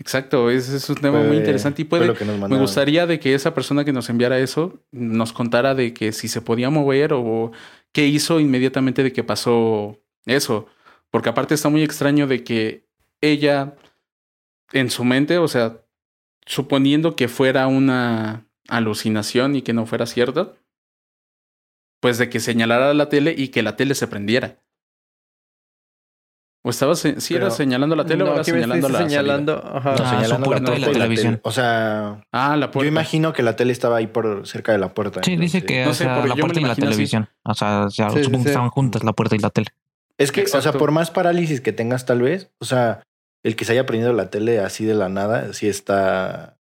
[0.00, 2.14] Exacto, ese es un tema muy interesante y puede.
[2.48, 6.28] Me gustaría de que esa persona que nos enviara eso nos contara de que si
[6.28, 7.50] se podía mover o
[7.92, 10.66] qué hizo inmediatamente de que pasó eso.
[11.10, 12.86] Porque aparte está muy extraño de que
[13.20, 13.74] ella
[14.72, 15.80] en su mente, o sea,
[16.46, 20.57] suponiendo que fuera una alucinación y que no fuera cierto,
[22.00, 24.56] pues de que señalara la tele y que la tele se prendiera.
[26.64, 29.90] O estaba, se- si era Pero- señalando la tele o era señalando la señalando, ajá.
[29.90, 31.32] No, Ah, su señalando puerta y la y televisión.
[31.34, 31.40] tele.
[31.44, 32.88] O sea, Ah, la yo puerta.
[32.88, 35.22] imagino que la tele estaba ahí por cerca de la puerta.
[35.22, 36.80] Sí, dice que No o sea, la yo puerta y la así.
[36.82, 37.28] televisión.
[37.44, 38.50] O sea, o sea, Sí, sí, supongo que sí.
[38.50, 39.68] estaban juntas la puerta y la tele.
[40.18, 43.02] Es que, o sea, por más parálisis que tengas tal vez, o sea,
[43.44, 46.57] el que se haya prendido la tele así de la nada, sí está...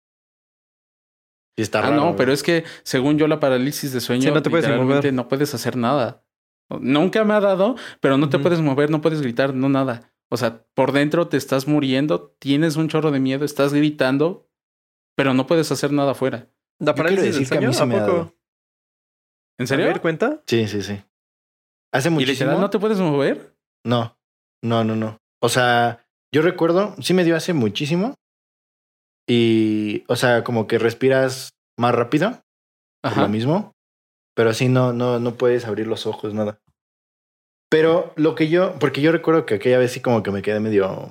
[1.58, 2.16] Está Ah, raro, no, güey.
[2.18, 5.08] pero es que según yo la parálisis de sueño Sí, no te puedes ni literalmente
[5.10, 5.14] mover.
[5.14, 6.24] no puedes hacer nada.
[6.80, 10.12] Nunca me ha dado, pero no te puedes mover, no puedes gritar, no nada.
[10.32, 14.50] O sea, por dentro te estás muriendo, tienes un chorro de miedo, estás gritando,
[15.16, 16.50] pero no puedes hacer nada afuera.
[16.80, 17.84] ¿La parálisis del decir que a mí sueño?
[17.84, 18.18] ¿A me ha poco?
[18.18, 18.36] dado.
[19.60, 19.86] ¿En A serio?
[19.86, 20.42] ver, cuenta.
[20.48, 21.00] Sí, sí, sí.
[21.94, 22.34] Hace ¿Y muchísimo.
[22.34, 23.56] literal no te puedes mover?
[23.86, 24.18] No,
[24.64, 25.18] no, no, no.
[25.40, 28.16] O sea, yo recuerdo, sí me dio hace muchísimo.
[29.28, 32.42] Y, o sea, como que respiras más rápido,
[33.04, 33.22] Ajá.
[33.22, 33.72] lo mismo.
[34.36, 36.60] Pero sí, no, no, no puedes abrir los ojos, nada.
[37.70, 40.60] Pero lo que yo, porque yo recuerdo que aquella vez sí como que me quedé
[40.60, 41.10] medio,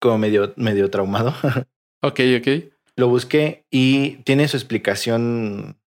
[0.00, 1.32] como medio, medio traumado.
[2.00, 2.72] Ok, ok.
[2.94, 5.80] lo busqué y tiene su explicación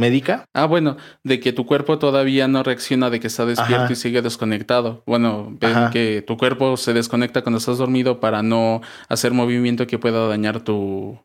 [0.00, 0.46] médica.
[0.54, 3.92] Ah, bueno, de que tu cuerpo todavía no reacciona de que está despierto Ajá.
[3.92, 5.04] y sigue desconectado.
[5.06, 9.98] Bueno, ven que tu cuerpo se desconecta cuando estás dormido para no hacer movimiento que
[9.98, 11.18] pueda dañar tu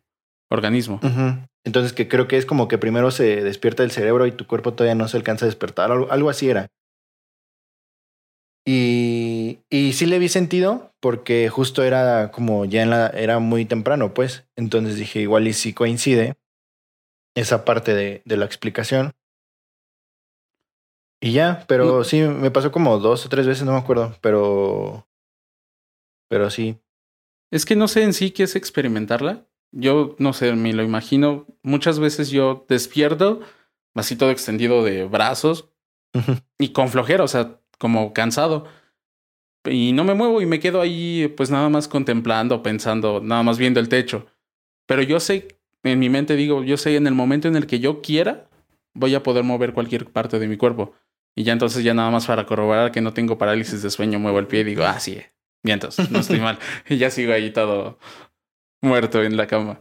[0.52, 1.00] organismo.
[1.64, 4.74] Entonces que creo que es como que primero se despierta el cerebro y tu cuerpo
[4.74, 5.92] todavía no se alcanza a despertar.
[5.92, 6.68] Algo, algo así era.
[8.68, 13.66] Y, y sí le vi sentido porque justo era como ya en la, era muy
[13.66, 14.46] temprano, pues.
[14.56, 16.36] Entonces dije, igual y sí coincide
[17.36, 19.14] esa parte de, de la explicación.
[21.22, 22.04] Y ya, pero No.
[22.04, 25.08] sí, me pasó como dos o tres veces, no me acuerdo, pero,
[26.30, 26.78] pero sí.
[27.52, 29.46] Es que no sé en sí qué es experimentarla.
[29.72, 31.46] yo no sé, me lo imagino.
[31.64, 33.42] Muchas veces yo despierto,
[33.94, 35.70] así todo extendido de brazos
[36.60, 38.66] y con flojera, o sea, como cansado.
[39.66, 43.58] Y no me muevo y me quedo ahí, pues nada más contemplando, pensando, nada más
[43.58, 44.28] viendo el techo.
[44.88, 45.60] Pero yo sé,
[45.92, 48.48] en mi mente digo, yo sé en el momento en el que yo quiera,
[48.94, 50.94] voy a poder mover cualquier parte de mi cuerpo.
[51.36, 54.40] Y ya entonces ya nada más para corroborar que no tengo parálisis de sueño, muevo
[54.40, 55.22] el pie y digo, ah, sí,
[55.64, 56.58] entonces no estoy mal.
[56.90, 57.98] Y ya sigo ahí todo
[58.82, 59.80] muerto en la cama.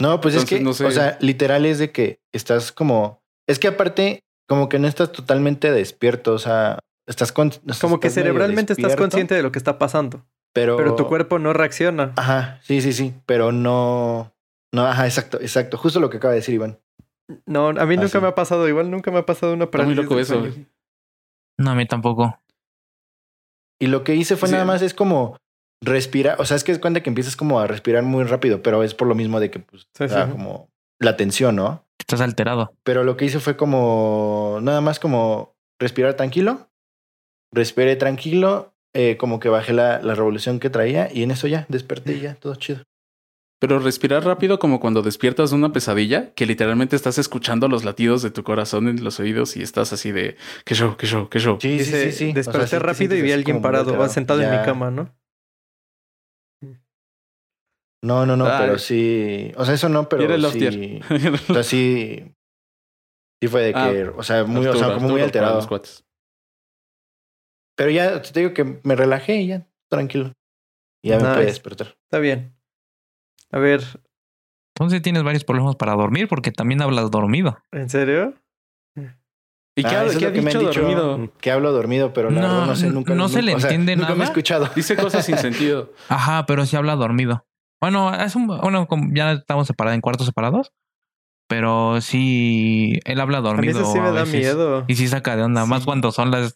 [0.00, 0.84] No, pues Entonces, es que, no sé.
[0.86, 5.12] o sea, literal es de que estás como, es que aparte, como que no estás
[5.12, 9.42] totalmente despierto, o sea, estás con, o sea, Como que estás cerebralmente estás consciente de
[9.42, 12.12] lo que está pasando, pero, pero tu cuerpo no reacciona.
[12.16, 14.32] Ajá, sí, sí, sí, pero no,
[14.72, 16.78] no, ajá, exacto, exacto, justo lo que acaba de decir Iván.
[17.46, 18.18] No, a mí Ah, nunca sí.
[18.20, 20.34] me ha pasado, igual nunca me ha pasado una Está muy parálisis loco eso.
[20.50, 20.66] sueño.
[21.58, 22.38] No, a mí tampoco.
[23.80, 24.52] Y lo que hice fue Sí.
[24.54, 25.36] nada más es como
[25.84, 28.82] respirar, o sea, es que es cuenta que empiezas como a respirar muy rápido, pero
[28.82, 30.32] es por lo mismo de que, pues, Sí, da sí.
[30.32, 31.84] como la tensión, ¿no?
[31.98, 32.72] Estás alterado.
[32.82, 36.68] Pero lo que hice fue como, nada más como respirar tranquilo,
[37.52, 41.66] respiré tranquilo, eh, como que bajé la, la revolución que traía y en eso ya
[41.68, 42.82] desperté y ya, todo chido.
[43.60, 48.22] Pero respirar rápido como cuando despiertas de una pesadilla, que literalmente estás escuchando los latidos
[48.22, 51.40] de tu corazón en los oídos y estás así de, qué show, qué show, qué
[51.40, 51.58] show.
[51.60, 52.24] Sí, sí, sí, sí.
[52.30, 54.08] O sea, desperté rápido y vi a alguien parado, alterado.
[54.10, 55.12] sentado en mi cama, ¿no?
[58.00, 58.58] No, no, no, Ay.
[58.60, 62.32] pero sí, o sea, eso no, pero sí, o sea, sí,
[63.42, 65.24] sí fue de Ah, que, o sea, muy, o Arturo, sea, como muy Arturo los
[65.24, 65.68] alterado.
[65.68, 66.04] cuates.
[67.76, 70.32] Pero ya te digo que me relajé y ya, tranquilo.
[71.02, 71.34] Y ya me Nice.
[71.34, 71.96] pude despertar.
[72.04, 72.54] Está bien.
[73.52, 73.82] A ver,
[74.76, 77.58] Entonces tienes varios problemas para dormir porque también hablas dormido.
[77.72, 78.34] ¿en serio?
[79.76, 80.80] ¿Y qué, Ah, ha, qué me dicho han dicho.
[80.80, 81.32] dormido?
[81.40, 83.14] Que hablo dormido, pero la No, verdad no sé, nunca.
[83.14, 84.30] no se le nunca- o sea, entiende nunca me he nada.
[84.30, 84.68] escuchado.
[84.74, 85.92] Dice cosas sin sentido.
[86.08, 87.44] Ajá, pero sí habla dormido.
[87.80, 90.72] Bueno, es un, bueno, ya estamos separados en cuartos separados,
[91.48, 93.80] pero sí, él habla A mí dormido.
[93.82, 94.34] eso sí me a da veces.
[94.34, 94.84] miedo.
[94.88, 96.54] Y sí saca de onda, más cuando son las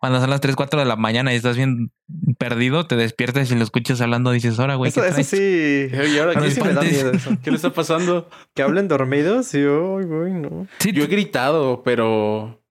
[0.00, 1.92] cuando son las 3, 4 de la mañana y estás bien
[2.38, 5.88] perdido, te despiertas y lo escuchas hablando, dices, ahora, güey, Eso, ¿qué eso traes?" sí.
[6.14, 7.30] ¿Y ahora A qué, mí sí me da miedo eso.
[7.42, 8.28] qué le está pasando?
[8.54, 10.66] Que hablen dormidos y uy, uy, no.
[10.78, 12.62] Sí, Yo he gritado, pero...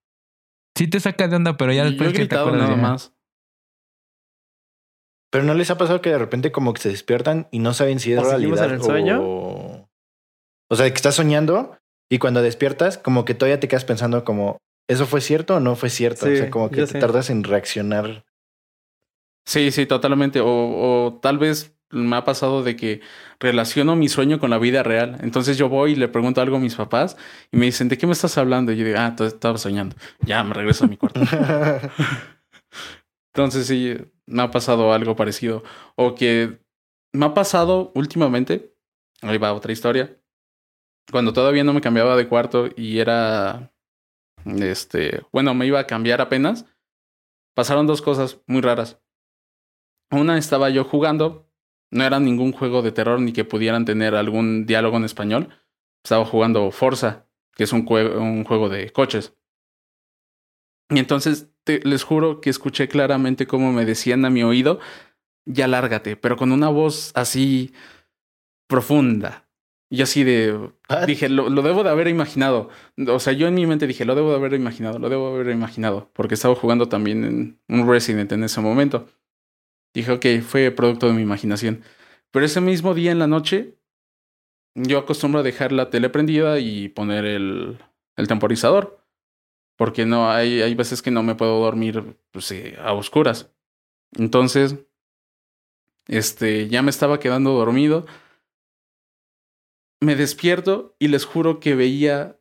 [0.75, 2.82] sí te saca de onda, pero ya yo después he que te gritado acuerdas nada
[2.82, 2.88] ya.
[2.89, 3.13] más.
[5.32, 7.99] Pero no les ha pasado que de repente como que se despiertan y no saben
[7.99, 9.19] si es ¿O seguimos realidad en el sueño?
[9.21, 9.89] o...
[10.71, 11.78] O sea, que estás soñando
[12.12, 14.58] y cuando despiertas como que todavía te quedas pensando como,
[14.89, 16.25] ¿eso fue cierto o no fue cierto?
[16.25, 16.99] o sea, como que te sé.
[16.99, 18.25] tardas en reaccionar.
[19.45, 20.41] Sí, sí, totalmente.
[20.41, 23.02] O, o tal vez me ha pasado de que
[23.39, 25.17] relaciono mi sueño con la vida real.
[25.21, 27.17] Entonces yo voy y le pregunto algo a mis papás
[27.52, 28.71] y me dicen, ¿de qué me estás hablando?
[28.71, 29.95] Y yo digo, ah, estaba soñando.
[30.21, 31.21] Ya, me regreso a mi cuarto.
[33.34, 35.63] Entonces sí, me ha pasado algo parecido.
[35.95, 36.60] O que
[37.13, 38.75] me ha pasado últimamente,
[39.21, 40.17] ahí va otra historia,
[41.12, 43.71] cuando todavía no me cambiaba de cuarto y era,
[44.45, 46.65] este, bueno, me iba a cambiar apenas,
[47.56, 48.99] pasaron dos cosas muy raras.
[50.12, 51.47] Una estaba yo jugando,
[51.91, 55.49] no era ningún juego de terror ni que pudieran tener algún diálogo en español.
[56.04, 59.36] Estaba jugando Forza, que es un, jue- un juego de coches.
[60.89, 64.80] Y entonces te- les juro que escuché claramente cómo me decían a mi oído,
[65.45, 67.73] ya lárgate, pero con una voz así
[68.67, 69.49] profunda.
[69.91, 70.69] Y así de,
[71.08, 72.69] dije, lo, lo debo de haber imaginado.
[73.08, 75.41] O sea, yo en mi mente dije, lo debo de haber imaginado, lo debo de
[75.41, 79.08] haber imaginado, porque estaba jugando también en un Resident en ese momento.
[79.93, 81.84] Dije, ok, fue producto de mi imaginación.
[82.32, 83.80] Pero ese mismo día en la noche,
[84.75, 87.80] yo acostumbro a dejar la tele prendida y poner el,
[88.15, 88.99] el temporizador.
[89.75, 93.49] Porque no, hay, hay veces que no me puedo dormir pues, eh, a oscuras.
[94.17, 94.75] Entonces,
[96.08, 98.06] este, ya me estaba quedando dormido.
[100.02, 102.40] Me despierto y les juro que veía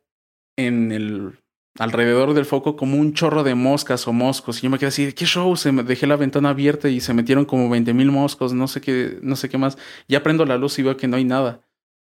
[0.57, 1.39] en el
[1.77, 4.59] alrededor del foco como un chorro de moscas o moscos.
[4.59, 5.55] Y yo me quedé así, ¿qué show?
[5.55, 8.81] Se me dejé la ventana abierta y se metieron como 20 mil moscos, no sé
[8.81, 9.77] qué, no sé qué más.
[10.07, 11.61] Ya prendo la luz y veo que no hay nada.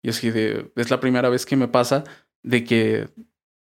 [0.02, 2.04] Y así de, es la primera vez que me pasa
[2.42, 3.08] de que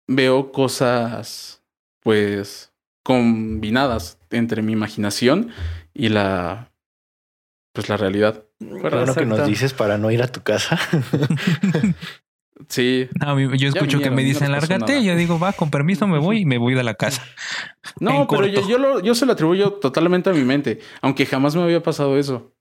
[0.07, 1.63] veo cosas,
[2.01, 5.51] pues, combinadas entre mi imaginación
[5.93, 6.71] y la,
[7.73, 8.45] pues, la realidad.
[8.61, 10.79] Bueno que nos dices para no ir a tu casa.
[12.69, 13.09] Sí.
[13.19, 14.99] No, yo escucho que me no dicen, pasó lárgate, nada".
[15.03, 17.23] y yo digo, va, con permiso me voy y me voy de la casa.
[17.99, 21.25] No, En pero yo, yo, lo- yo se lo atribuyo totalmente a mi mente, aunque
[21.25, 22.53] jamás me había pasado eso.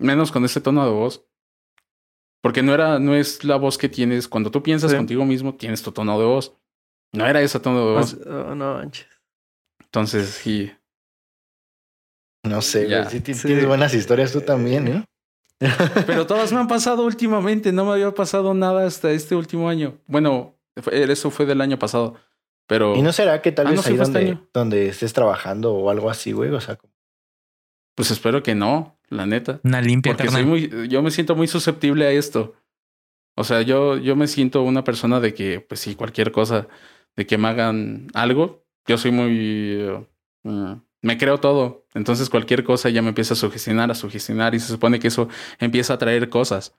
[0.00, 1.26] Menos con ese tono de voz.
[2.42, 4.96] Porque no era, no es la voz que tienes cuando tú piensas Sí.
[4.96, 6.56] contigo mismo, tienes tu tono de voz.
[7.12, 8.16] No era ese tono de voz.
[8.26, 9.08] Oh, no manches.
[9.82, 10.72] Entonces, sí.
[12.44, 13.02] No sé, Ya.
[13.04, 13.10] güey.
[13.10, 13.20] Sí.
[13.46, 15.04] tienes buenas historias tú también, ¿eh?
[16.06, 17.72] Pero todas me han pasado últimamente.
[17.72, 19.98] No me había pasado nada hasta este último año.
[20.06, 22.14] Bueno, fue- eso fue del año pasado.
[22.66, 24.48] Pero ¿Y no será que tal Ah, vez no, ahí este donde, año.
[24.54, 26.50] donde estés trabajando o algo así, güey?
[26.50, 26.92] O sea, como-
[27.96, 29.60] pues espero que no, la neta.
[29.64, 32.54] Una limpia, Porque soy muy, yo me siento muy susceptible a esto.
[33.36, 36.68] O sea, yo, yo me siento una persona de que, pues sí, cualquier cosa,
[37.16, 39.36] de que me hagan algo, yo soy muy...
[39.78, 40.06] eh,
[40.44, 40.72] mm,
[41.04, 41.84] me creo todo.
[41.94, 45.28] Entonces cualquier cosa ya me empieza a sugestionar, a sugestionar y se supone que eso
[45.58, 46.74] empieza a traer cosas.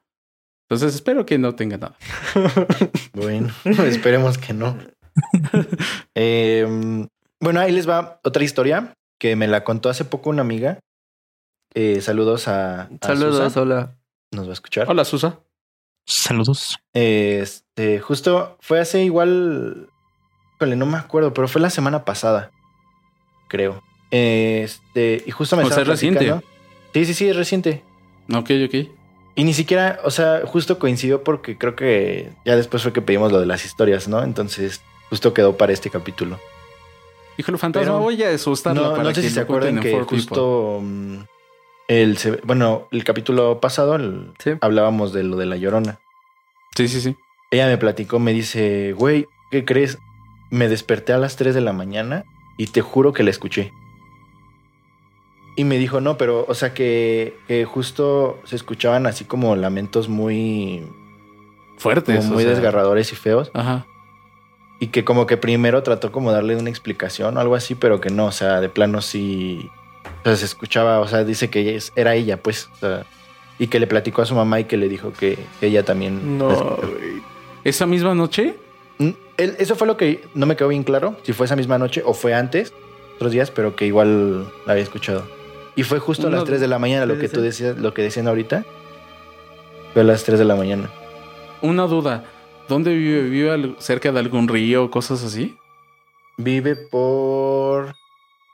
[0.68, 1.96] Entonces espero que no tenga nada.
[3.14, 3.54] Bueno,
[3.86, 4.78] esperemos que no.
[6.16, 7.08] Em,
[7.40, 10.80] bueno, ahí les va otra historia que me la contó hace poco una amiga.
[11.74, 13.62] Eh, saludos a, a Saludos, Susa.
[13.62, 13.96] hola.
[14.32, 14.90] Nos va a escuchar.
[14.90, 15.40] Hola, Susa.
[16.08, 16.78] Saludos.
[16.94, 19.88] Este, justo fue hace igual.
[20.60, 22.52] No me acuerdo, pero fue la semana pasada.
[23.50, 23.82] Creo.
[24.18, 26.34] Este, y justo me O sea, es reciente.
[26.94, 27.84] Sí, sí, sí, es reciente.
[28.34, 28.88] Ok, ok.
[29.36, 33.34] Y ni siquiera, o sea, justo coincidió porque creo que ya después fue que pedimos
[33.34, 34.24] lo de las historias, ¿no?
[34.24, 36.40] Entonces, justo quedó para este capítulo.
[37.38, 40.80] Híjole, fantasma, Pero- voy a asustarla No, para no sé si se acuerdan que justo
[40.82, 41.18] mm,
[41.90, 44.52] el bueno, el capítulo pasado el- Sí.
[44.62, 46.00] hablábamos de lo de la llorona.
[46.78, 47.16] Sí, sí, sí.
[47.52, 49.98] Ella me platicó, me dice, güey, ¿qué crees?
[50.50, 52.24] Me desperté a las 3 de la mañana
[52.58, 53.74] y te juro que la escuché.
[55.56, 60.10] Y me dijo, no, pero, o sea, que, que justo se escuchaban así como lamentos
[60.10, 60.86] muy,
[61.78, 62.18] Fuertes.
[62.18, 62.52] como muy sea.
[62.52, 63.52] desgarradores y feos.
[63.54, 63.86] Ajá.
[64.80, 68.10] Y que como que primero trató como darle una explicación o algo así, pero que
[68.10, 69.70] no, o sea, de plano sí.
[70.22, 72.70] O sea, se escuchaba, o sea, dice que era ella, pues.
[72.74, 73.06] o sea,
[73.58, 76.38] y que le platicó a su mamá y que le dijo que ella también.
[76.38, 76.78] No.
[77.64, 78.56] ¿Esa misma noche?
[78.98, 81.78] Mm, él- eso fue lo que no me quedó bien claro, si fue esa misma
[81.78, 82.74] noche o fue antes,
[83.16, 85.26] otros días, pero que igual la había escuchado.
[85.76, 88.02] Y fue justo a las 3 de la mañana, lo que tú decías, lo que
[88.02, 88.64] decían ahorita.
[89.94, 90.90] Fue a las 3 de la mañana.
[91.62, 92.24] Una duda.
[92.68, 93.24] ¿Dónde vive?
[93.30, 95.58] ¿Vive al- cerca de algún río o cosas así?
[96.38, 97.94] Vive por.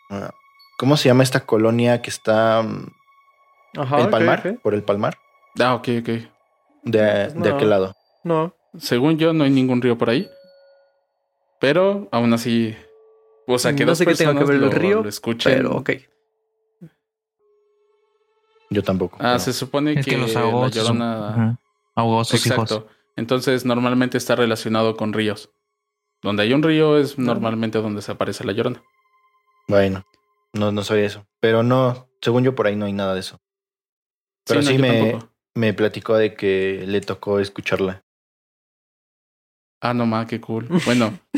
[0.10, 0.32] ah,
[0.78, 2.62] ¿Cómo se llama esta colonia que está.
[2.64, 2.88] mm,
[3.78, 4.58] Ajá, el Palmar?
[4.62, 5.18] Por el Palmar.
[5.60, 6.08] Ah, ok, ok.
[6.08, 6.28] De,
[6.84, 7.96] Pues de aquel lado.
[8.24, 8.54] No.
[8.78, 10.30] Según yo, no hay ningún río por ahí.
[11.60, 12.76] Pero aún así.
[13.48, 15.54] O sea, que No dos sé qué tenga que ver el lo, río, lo escuchen.
[15.54, 15.92] Pero ok.
[18.72, 19.18] Yo tampoco.
[19.20, 20.64] Ah, pero- se supone Es que, que los ahogó.
[20.64, 21.30] la llorona.
[21.30, 21.58] Ujú.
[21.94, 22.76] Ahogó a sus Exacto.
[22.88, 22.92] hijos.
[23.18, 25.52] Entonces, normalmente está relacionado con ríos.
[26.24, 28.82] Donde hay un río es normalmente donde se aparece la llorona.
[29.68, 30.04] Bueno,
[30.54, 31.28] no, no soy eso.
[31.40, 33.40] Pero no, según yo por ahí no hay nada de eso.
[34.48, 35.34] Pero no, sí me, tampoco.
[35.56, 38.04] me platicó de que le tocó escucharla.
[39.82, 40.68] Ah, no más, qué cool.
[40.86, 41.18] Bueno,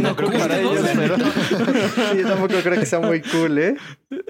[0.00, 1.16] no creo que para ellos, pero.
[1.16, 3.76] sí, yo tampoco creo que sea muy cool, ¿eh?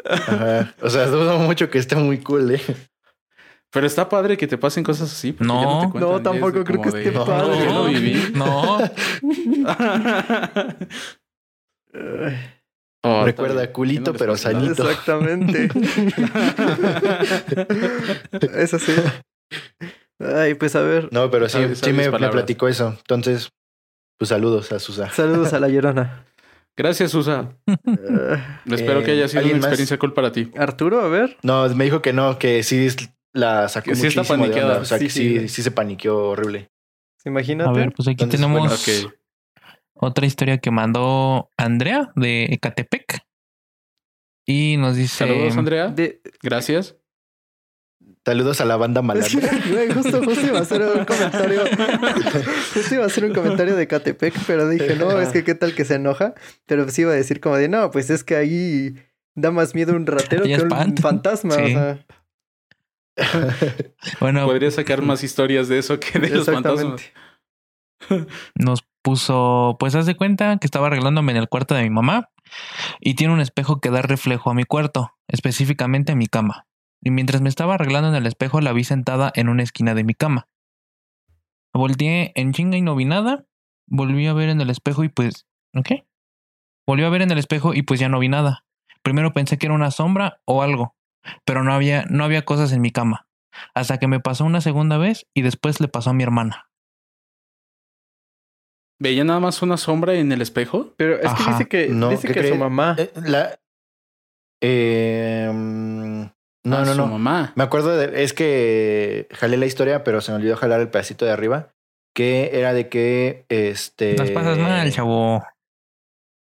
[0.09, 0.75] Ajá.
[0.81, 2.61] O sea, dudo mucho que esté muy cool, ¿eh?
[3.71, 5.33] pero está padre que te pasen cosas así.
[5.33, 5.91] porque ya No.
[5.93, 7.59] te No, es tampoco creo que de, esté "No, padre".
[7.65, 8.33] yo lo viví.
[8.35, 8.79] No,
[13.05, 14.89] Oh, Recuerda, culito, no pero sanito.
[14.89, 15.69] Exactamente.
[18.55, 18.93] Eso sí.
[20.21, 21.09] Ay, pues a ver.
[21.13, 22.95] No, pero sí, sí me, me platicó eso.
[22.97, 23.49] Entonces,
[24.23, 25.11] pues saludos a Susa.
[25.11, 26.25] Saludos a la llorona.
[26.77, 27.57] Gracias, Susa.
[28.71, 29.73] Espero Eh, que haya sido ¿alguien una más?
[29.73, 30.49] experiencia cool para ti.
[30.57, 31.37] Arturo, a ver.
[31.43, 32.87] No, me dijo que no, que sí
[33.33, 34.45] la sacó Que sí está de onda.
[34.45, 34.79] paniqueada.
[34.79, 35.39] O sea, Sí, que sí.
[35.41, 36.71] sí, sí se paniqueó horrible.
[37.25, 37.69] Imagínate.
[37.69, 39.13] a ver, pues aquí Entonces, tenemos bueno,
[39.95, 43.19] otra historia que mandó Andrea de Ecatepec.
[44.47, 45.27] Y nos dice...
[45.27, 45.89] Saludos, Andrea.
[45.89, 46.95] De- Gracias.
[48.25, 49.67] Saludos a la banda Es que, malandra.
[49.73, 51.63] güey, justo, justo iba a hacer un comentario.
[52.75, 55.75] Justo iba a hacer un comentario de Catepec, pero dije, no, es que qué tal
[55.75, 56.35] que se enoja.
[56.67, 58.95] Pero sí iba a decir como de, no, pues es que ahí
[59.35, 61.55] da más miedo un ratero que un fantasma.
[61.55, 62.07] O sea,
[64.21, 67.03] Bueno, Podría sacar más historias de eso que de los fantasmas.
[68.55, 72.31] nos puso, pues haz de cuenta que estaba arreglándome en el cuarto de mi mamá
[73.01, 76.67] y tiene un espejo que da reflejo a mi cuarto, específicamente a mi cama.
[77.03, 80.05] Y mientras me estaba arreglando en el espejo la vi sentada en una esquina de
[80.05, 80.49] mi cama.
[81.75, 83.45] Volteé en chinga y no vi nada.
[83.89, 85.47] Volví a ver en el espejo y pues,
[85.85, 86.07] ¿qué?
[86.87, 88.65] Volví a ver en el espejo y pues ya no vi nada.
[89.03, 90.97] Primero pensé que era una sombra o algo,
[91.45, 93.27] pero no había, no había cosas en mi cama.
[93.75, 96.71] Hasta que me pasó una segunda vez y después le pasó a mi hermana.
[99.01, 100.95] ¿Veía nada más una sombra en el espejo?
[100.97, 102.95] Pero es que dice que, No, dice ¿qué que su mamá.
[102.99, 103.59] Eh, la.
[104.63, 106.31] eh,
[106.65, 107.07] no, Ah, no, su no.
[107.09, 107.53] mamá.
[107.57, 108.23] Me acuerdo de.
[108.23, 111.71] Es que jalé la historia, pero se me olvidó jalar el pedacito de arriba.
[112.15, 113.45] Que era de que.
[113.49, 114.17] Este.
[114.17, 115.43] Las pasas mal, chavo.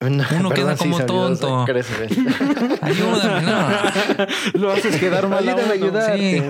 [0.01, 1.63] No, Uno queda como tonto.
[1.67, 1.87] vez.
[2.81, 3.67] Ayúdame, no.
[4.59, 6.17] Lo haces quedar mal a Ayúdame a.
[6.17, 6.41] Sí.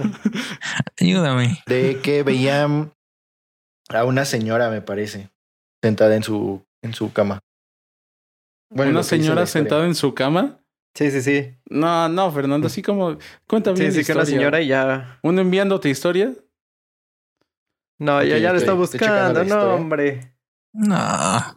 [1.01, 1.61] Ayúdame.
[1.65, 2.93] De que veían
[3.89, 5.31] a una señora, me parece,
[5.83, 7.39] sentada en su, en su cama.
[8.69, 10.60] Bueno, Una señora sentada en su cama.
[10.93, 11.55] Sí, sí, sí.
[11.69, 13.17] No, no, Fernando, así como
[13.47, 14.39] cuenta bien Sí, la sí, que una historia.
[14.39, 15.19] señora y ya.
[15.23, 16.33] Uno enviándote historia.
[17.99, 19.05] No, ya, ya lo está buscando.
[19.15, 19.73] la No, historia.
[19.75, 20.35] hombre.
[20.73, 20.97] No.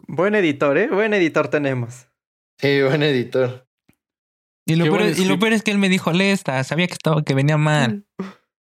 [0.06, 0.88] Buen editor, ¿eh?
[0.88, 2.06] Buen editor tenemos.
[2.58, 3.66] Sí, buen editor.
[4.66, 6.62] Y lo, peor, buen y lo peor es que él me dijo, lee esta.
[6.64, 8.04] Sabía que estaba, que venía mal.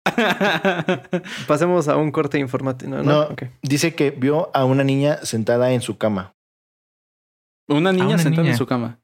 [1.46, 2.96] Pasemos a un corte informativo.
[2.96, 3.20] No, No.
[3.22, 3.44] Ok.
[3.62, 6.34] Dice que vio a una niña sentada en su cama.
[7.68, 8.52] Una niña una sentada niña.
[8.52, 9.00] en su cama.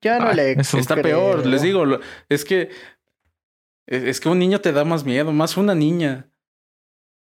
[0.00, 0.50] Ya no Ay, le.
[0.52, 1.02] Está creo.
[1.02, 1.84] peor, les digo.
[1.84, 2.70] lo- Es que.
[3.86, 6.28] Es que un niño te da más miedo, más una niña.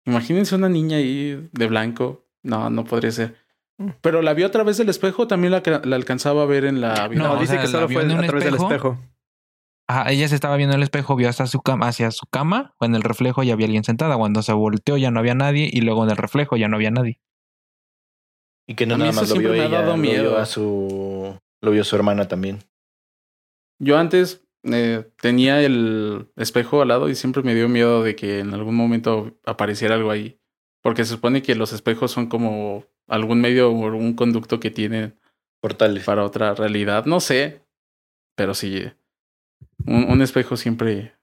[0.05, 2.25] Imagínense una niña ahí de blanco.
[2.43, 3.35] No, no podría ser.
[3.77, 3.89] Mm.
[4.01, 6.95] Pero la vio a través del espejo, también la, la alcanzaba a ver en la
[7.03, 7.23] No, vida.
[7.23, 8.99] No, dice sea, que solo vio fue en a través del espejo.
[9.87, 12.75] Ajá, ella se estaba viendo en el espejo, vio hasta su cama, hacia su cama,
[12.77, 14.17] o en el reflejo ya había alguien sentada.
[14.17, 16.91] Cuando se volteó ya no había nadie y luego en el reflejo ya no había
[16.91, 17.19] nadie.
[18.67, 20.11] Y que no A nada más lo vio siempre me ha ella, dado lo vio
[20.11, 20.37] miedo.
[20.37, 21.39] a su...
[21.61, 22.59] Lo vio su hermana también.
[23.79, 28.39] Yo antes eh, tenía el espejo al lado y siempre me dio miedo de que
[28.39, 30.39] en algún momento apareciera algo ahí.
[30.81, 35.17] Porque se supone que los espejos son como algún medio o un conducto que tienen
[35.61, 36.03] Portales.
[36.05, 37.05] para otra realidad.
[37.05, 37.61] No sé,
[38.35, 38.83] pero sí.
[39.85, 41.13] Un, un espejo siempre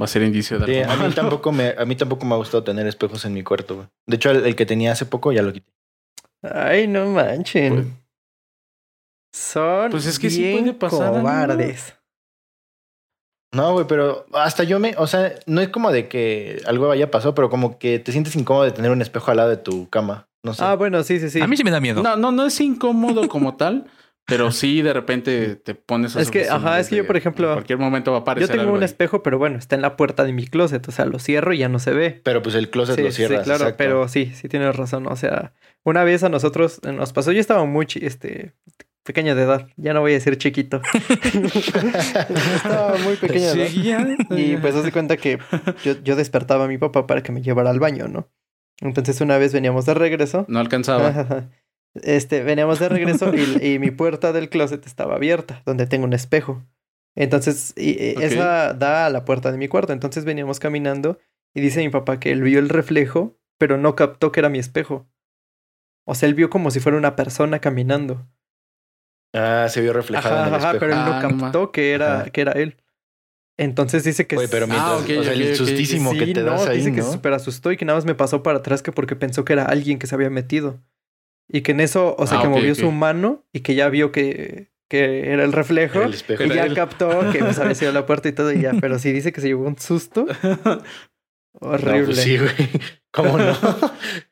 [0.00, 2.34] va a ser indicio de Sí, algo a mí tampoco me, a mí tampoco me
[2.34, 3.88] ha gustado tener espejos en mi cuarto, güey.
[4.06, 5.72] De hecho, el, el que tenía hace poco ya lo quité.
[6.42, 7.74] Ay, no manchen.
[7.74, 7.86] Pues-
[9.32, 11.22] Son Pues es que sí bien puede pasar, amigo.
[11.22, 11.94] cobardes.
[13.52, 17.10] No, güey, pero hasta yo me, o sea, no es como de que algo haya
[17.10, 19.88] pasado, pero como que te sientes incómodo de tener un espejo al lado de tu
[19.88, 20.28] cama.
[20.42, 20.62] No sé.
[20.64, 21.40] Ah, bueno, sí, sí, sí.
[21.40, 22.02] A mí sí me da miedo.
[22.02, 23.86] No, no, no es incómodo como tal,
[24.26, 27.48] pero sí de repente te pones a Es que, ajá, es que yo, por ejemplo,
[27.48, 28.84] En cualquier momento va a Yo aparecer tengo algo un ahí.
[28.84, 30.86] espejo, pero bueno, está en la puerta de mi closet.
[30.86, 32.20] O sea, lo cierro y ya no se ve.
[32.22, 33.44] pero pues el closet Sí, lo sí, cierras.
[33.44, 33.78] claro, exacto.
[33.78, 35.06] pero sí, sí tienes razón.
[35.06, 35.54] O sea,
[35.84, 38.52] una vez a nosotros nos pasó, yo estaba muy, este,
[39.08, 39.66] pequeña de edad.
[39.78, 40.80] Ya no voy a decir chiquito.
[42.54, 44.16] estaba muy pequeña de edad.
[44.30, 45.38] Y pues haz de cuenta que
[45.84, 48.28] yo, yo despertaba a mi papá para que me llevara al baño, ¿no?
[48.80, 50.44] Entonces una vez veníamos de regreso.
[50.48, 51.48] No alcanzaba.
[52.02, 56.12] Este, veníamos de regreso y, y mi puerta del closet estaba abierta, donde tengo un
[56.12, 56.62] espejo.
[57.16, 58.22] Entonces, y- Ok.
[58.22, 59.94] esa da a la puerta de mi cuarto.
[59.94, 61.18] Entonces veníamos caminando
[61.54, 64.58] y dice mi papá que él vio el reflejo, pero no captó que era mi
[64.60, 65.08] espejo.
[66.04, 68.28] O sea, él vio como si fuera una persona caminando.
[69.34, 70.80] Ah, se vio reflejado Ajá, en el ajá, espejo.
[70.80, 72.30] pero él Ah, no captó que era, Ajá.
[72.30, 72.76] que era él.
[73.58, 76.32] Entonces dice que Oye, pero mientras, Ah, ok, o sea, ok, el sustísimo que Sí,
[76.32, 77.06] te no, das ahí, dice que ¿no?
[77.06, 79.52] se súper asustó y que nada más me pasó para atrás que porque pensó que
[79.54, 80.80] era alguien que se había metido.
[81.48, 84.12] Y que en eso, o sea, Ah, que movió su mano y que ya vio
[84.12, 86.02] que, que era el reflejo.
[86.02, 86.44] El espejo.
[86.44, 86.74] y ya él.
[86.74, 88.72] captó que pues había sido la puerta y todo y ya.
[88.80, 90.26] Pero sí dice que se llevó un susto
[91.60, 91.98] horrible.
[92.00, 92.52] No, pues sí, güey.
[93.10, 93.56] ¿Cómo no?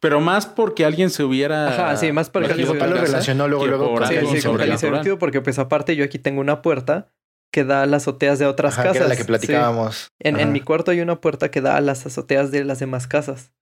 [0.00, 1.68] Pero más porque alguien se hubiera.
[1.68, 4.40] Ajá, sí, más porque alguien lo relacionó luego, que luego por Sí, sí, con que
[4.40, 4.94] sobrenatural.
[4.96, 7.12] sentido porque pues aparte yo aquí tengo una puerta
[7.52, 9.00] que da a las azoteas de otras Ajá, que casas.
[9.00, 9.26] era la que Sí.
[9.26, 10.08] platicábamos.
[10.20, 13.06] En, en mi cuarto hay una puerta que da a las azoteas de las demás
[13.08, 13.52] casas.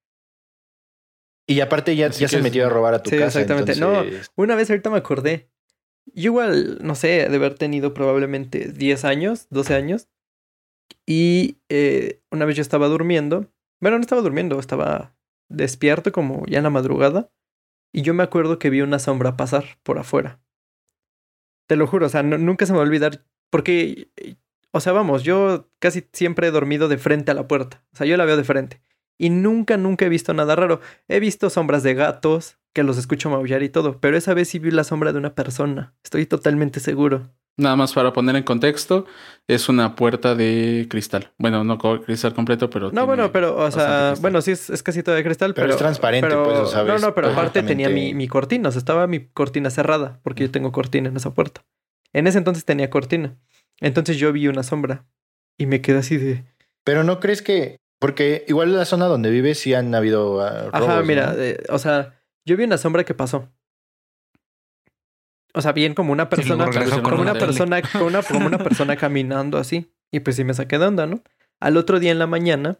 [1.48, 3.40] Y aparte ya, Así ya que se es- metió a robar a tu Sí, casa.
[3.40, 3.72] exactamente.
[3.72, 5.48] entonces- Una vez ahorita me acordé.
[6.14, 10.08] Yo igual, no sé, de haber tenido probablemente 10 años, 12 años.
[11.06, 13.46] Y eh, una vez yo estaba durmiendo.
[13.80, 15.14] Bueno, no estaba durmiendo, estaba
[15.48, 17.30] despierto como ya en la madrugada.
[17.92, 20.40] Y yo me acuerdo que vi una sombra pasar por afuera.
[21.66, 23.24] Te lo juro, o sea, nunca se me va a olvidar.
[23.50, 24.36] Porque, eh,
[24.72, 27.84] o sea, vamos, yo casi siempre he dormido de frente a la puerta.
[27.92, 28.82] O sea, yo la veo de frente.
[29.18, 30.80] Y nunca, nunca he visto nada raro.
[31.08, 34.58] He visto sombras de gatos, que los escucho maullar y todo, pero esa vez sí
[34.58, 35.96] vi la sombra de una persona.
[36.04, 37.32] Estoy totalmente seguro.
[37.58, 39.04] Nada más para poner en contexto,
[39.48, 41.32] es una puerta de cristal.
[41.38, 42.92] Bueno, no cristal completo, pero.
[42.92, 44.16] No, bueno, pero, o sea, cristal.
[44.20, 45.74] bueno, sí es, es casi todo de cristal, Pero pero...
[45.74, 49.06] es transparente, pues, sea, No, no, pero aparte tenía mi, mi cortina, o sea, estaba
[49.06, 51.64] mi cortina cerrada, porque yo tengo cortina en esa puerta.
[52.12, 53.36] En ese entonces tenía cortina.
[53.80, 55.04] Entonces yo vi una sombra
[55.58, 56.44] y me quedé así de...
[56.84, 57.76] Pero no crees que.
[58.00, 61.42] Porque igual en la zona donde vives sí han habido ah, Ajá, mira, ¿no?
[61.42, 62.14] eh, o sea,
[62.46, 63.50] yo vi una sombra que pasó.
[65.54, 66.68] O sea, bien como una persona,
[67.02, 69.90] como una persona, como una, como una persona caminando así.
[70.10, 71.22] Y pues sí me saqué de onda, ¿no?
[71.60, 72.78] Al otro día en la mañana,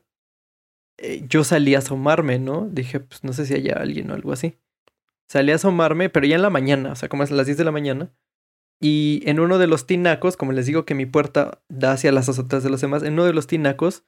[0.99, 2.69] eh, yo salí a asomarme, ¿no?
[2.71, 4.59] Dije, pues no sé si haya alguien o algo así.
[5.29, 7.65] Salí a asomarme, pero ya en la mañana, o sea, como es las 10 de
[7.65, 8.11] la mañana.
[8.81, 12.29] Y en uno de los tinacos, como les digo que mi puerta da hacia las
[12.29, 14.05] azoteas de los demás, en uno de los tinacos,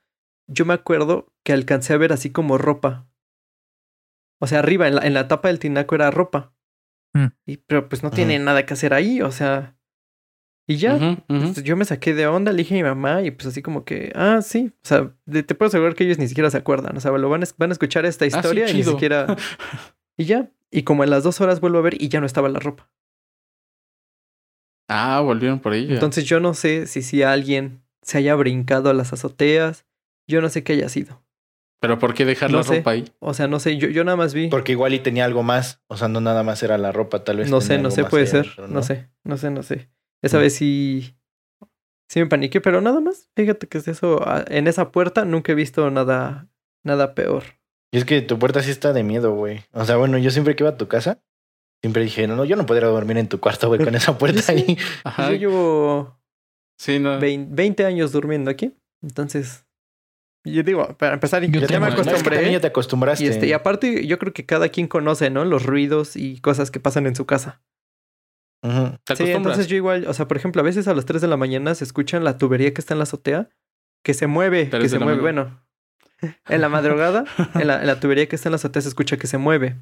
[0.47, 3.09] yo me acuerdo que alcancé a ver así como ropa.
[4.41, 6.55] O sea, arriba, en la, en la tapa del tinaco era ropa.
[7.15, 7.27] Mm.
[7.47, 9.77] Y, pero pues no tiene nada que hacer ahí, o sea.
[10.69, 10.95] Y ya.
[11.29, 13.85] Entonces, yo me saqué de onda, le dije a mi mamá y pues así como
[13.85, 16.97] que, ah, sí, o sea, de- te puedo asegurar que ellos ni siquiera se acuerdan,
[16.97, 18.85] o sea, lo van a, es- van a escuchar esta Ah, sí, historia y ni
[18.85, 19.27] siquiera...
[20.17, 22.49] Y ya, y como en las dos horas vuelvo a ver y ya no estaba
[22.51, 22.89] la ropa.
[24.89, 25.95] Ah, volvieron por ella.
[25.95, 29.87] Entonces yo no sé si, si alguien se haya brincado a las azoteas,
[30.29, 31.23] yo no sé qué haya sido.
[31.81, 32.77] Pero ¿por qué dejar no la sé.
[32.79, 33.05] ropa ahí?
[33.21, 34.49] O sea, no sé, yo, yo nada más vi...
[34.49, 35.81] Porque igual y tenía algo más.
[35.89, 37.49] O sea, no nada más era la ropa, tal vez.
[37.51, 39.89] No sé, no sé, puede ser, no sé, no sé, no sé.
[40.23, 40.41] Esa Mm.
[40.41, 41.17] vez sí...
[42.11, 43.31] Sí me paniqué, pero nada más.
[43.37, 44.21] Fíjate que es eso.
[44.27, 46.49] ah, En esa puerta nunca he visto nada,
[46.85, 47.45] nada peor.
[47.93, 49.63] Y es que tu puerta sí está de miedo, güey.
[49.73, 51.23] O sea, bueno, yo siempre que iba a tu casa,
[51.81, 54.43] siempre dije, no, no, yo no podría dormir en tu cuarto, güey, con esa puerta
[54.43, 54.53] Sí.
[54.53, 54.79] ahí.
[55.05, 55.31] Ajá.
[55.31, 56.21] Yo llevo
[56.79, 57.19] Sí, no.
[57.21, 58.75] 20, 20 años durmiendo aquí.
[59.03, 59.65] Entonces,
[60.45, 62.53] yo digo, para empezar, Yo ya me Es que acostumbré.
[62.53, 63.25] ya te acostumbraste.
[63.25, 65.45] Y, este, y aparte, yo creo que cada quien conoce, ¿no?
[65.45, 67.63] Los ruidos y cosas que pasan en su casa.
[69.05, 71.29] ¿Te Sí, entonces yo igual, o sea, por ejemplo, a veces a las 3 de
[71.29, 73.49] la mañana se escuchan la tubería que está en la azotea,
[74.03, 75.21] que se mueve, que se mueve.
[75.21, 75.63] Bueno,
[76.49, 77.25] en la madrugada,
[77.55, 79.77] en la, en la tubería que está en la azotea se escucha que se mueve.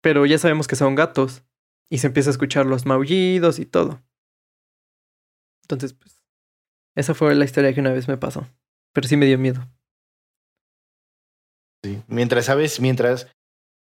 [0.00, 1.42] Pero ya sabemos que son gatos.
[1.90, 4.02] Y se empieza a escuchar los maullidos y todo.
[5.62, 6.22] Entonces, pues,
[6.94, 8.46] esa fue la historia que una vez me pasó.
[8.98, 9.64] Pero sí me dio miedo.
[11.84, 12.02] Sí.
[12.08, 13.28] Mientras sabes, mientras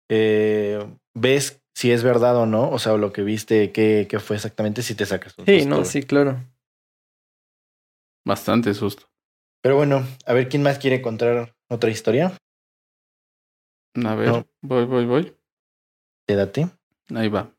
[0.09, 0.79] eh,
[1.13, 4.81] ves si es verdad o no, o sea, lo que viste, qué, qué fue exactamente,
[4.81, 5.87] si te sacas un Sí, susto, no, güey.
[5.87, 6.41] sí, claro.
[8.25, 9.09] Bastante susto.
[9.61, 12.37] Pero bueno, a ver quién más quiere contar otra historia.
[14.05, 14.47] A ver, No.
[14.61, 15.35] voy, voy, voy.
[16.29, 16.69] Quédate.
[17.13, 17.53] Ahí va.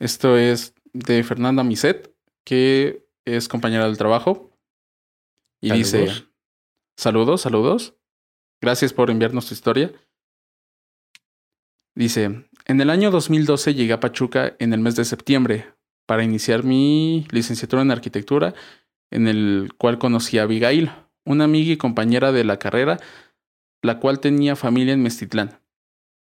[0.00, 2.12] Esto es de Fernanda Miset,
[2.44, 4.50] que es compañera del trabajo.
[5.60, 6.27] Y dice.
[6.98, 7.94] Saludos, saludos.
[8.60, 9.92] Gracias por enviarnos tu historia.
[11.94, 15.72] Dice, en el año 2012 llegué a Pachuca en el mes de septiembre
[16.06, 18.54] para iniciar mi licenciatura en arquitectura,
[19.10, 20.90] en el cual conocí a Abigail,
[21.24, 22.98] una amiga y compañera de la carrera,
[23.82, 25.60] la cual tenía familia en Mestitlán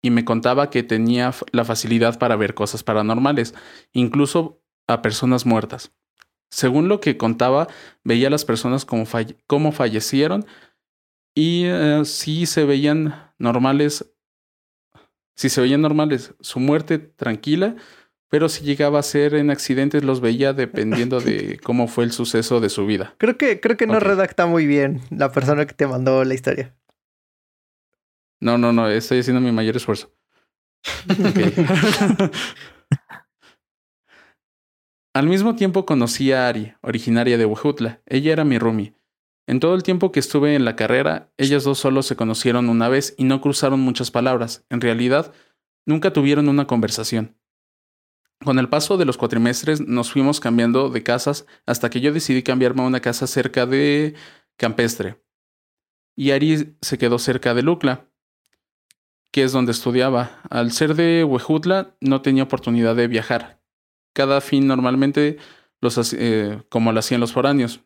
[0.02, 3.54] y me contaba que tenía la facilidad para ver cosas paranormales,
[3.92, 5.92] incluso a personas muertas.
[6.50, 7.66] Según lo que contaba,
[8.04, 9.04] veía a las personas como,
[9.46, 10.46] como fallecieron
[11.36, 11.66] y
[12.04, 14.10] sí se veían normales,
[15.36, 17.76] si se veían normales, su muerte tranquila,
[18.28, 22.58] pero si llegaba a ser en accidentes los veía dependiendo de cómo fue el suceso
[22.60, 23.14] de su vida.
[23.18, 26.74] Creo que, creo que no redacta muy bien la persona que te mandó la historia.
[28.40, 30.10] No, no, no, estoy haciendo mi mayor esfuerzo.
[35.14, 38.00] Al mismo tiempo conocí a Ari, originaria de Huejutla.
[38.06, 38.94] Ella era mi roomie.
[39.46, 42.88] En todo el tiempo que estuve en la carrera, ellas dos solo se conocieron una
[42.88, 44.64] vez y no cruzaron muchas palabras.
[44.70, 45.32] En realidad,
[45.86, 47.36] nunca tuvieron una conversación.
[48.44, 52.42] Con el paso de los cuatrimestres nos fuimos cambiando de casas hasta que yo decidí
[52.42, 54.14] cambiarme a una casa cerca de
[54.56, 55.22] Campestre.
[56.16, 58.10] Y Ari se quedó cerca de Lucla,
[59.32, 60.40] que es donde estudiaba.
[60.50, 63.62] Al ser de Huejutla, no tenía oportunidad de viajar.
[64.12, 65.38] Cada fin normalmente
[65.80, 67.85] los eh, como lo hacían los foráneos.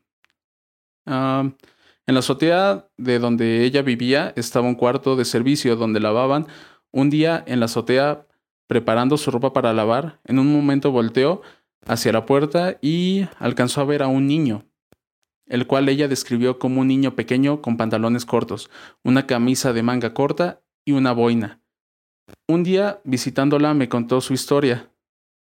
[1.07, 6.47] En la azotea de donde ella vivía estaba un cuarto de servicio donde lavaban.
[6.93, 8.27] Un día en la azotea,
[8.67, 11.43] preparando su ropa para lavar, en un momento volteó
[11.87, 14.65] hacia la puerta y alcanzó a ver a un niño,
[15.47, 18.71] el cual ella describió como un niño pequeño con pantalones cortos,
[19.03, 21.61] una camisa de manga corta y una boina.
[22.49, 24.91] Un día, visitándola, me contó su historia,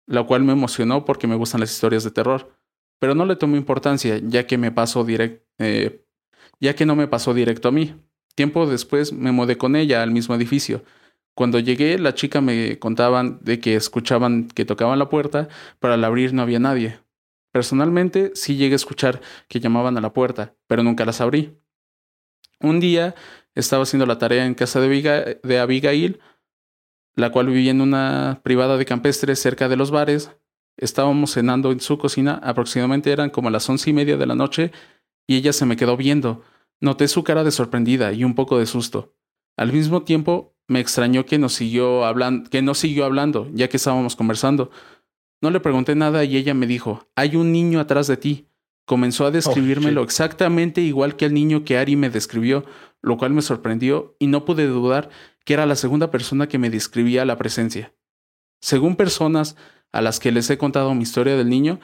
[0.08, 2.52] la cual me emocionó porque me gustan las historias de terror,
[3.00, 6.06] pero no le tomé importancia, ya que me pasó direct, eh,
[6.60, 7.96] ya que no me pasó directo a mí.
[8.36, 10.84] Tiempo después me mudé con ella al mismo edificio.
[11.36, 15.48] Cuando llegué, la chica me contaban de que escuchaban que tocaban la puerta,
[15.80, 17.00] pero al abrir no había nadie.
[17.52, 21.58] Personalmente, sí llegué a escuchar que llamaban a la puerta, pero nunca las abrí.
[22.60, 23.16] Un día
[23.56, 26.20] estaba haciendo la tarea en casa de, de Abigail,
[27.16, 30.32] la cual vivía en una privada de campestre cerca de los bares.
[30.80, 34.72] Estábamos cenando en su cocina, aproximadamente eran como las once y media de la noche,
[35.28, 36.42] y ella se me quedó viendo.
[36.80, 39.14] Noté su cara de sorprendida y un poco de susto.
[39.58, 43.76] Al mismo tiempo, me extrañó que nos siguió hablando, que no siguió hablando, ya que
[43.76, 44.72] estábamos conversando.
[45.42, 48.48] No le pregunté nada y ella me dijo, hay un niño atrás de ti.
[48.86, 50.10] Comenzó a describírmelo shit.
[50.10, 52.66] exactamente igual que el niño que Ari me describió,
[53.02, 55.10] lo cual me sorprendió y no pude dudar
[55.44, 57.94] que era la segunda persona que me describía la presencia.
[58.62, 59.56] Según personas
[59.92, 61.80] a las que les he contado mi historia del niño,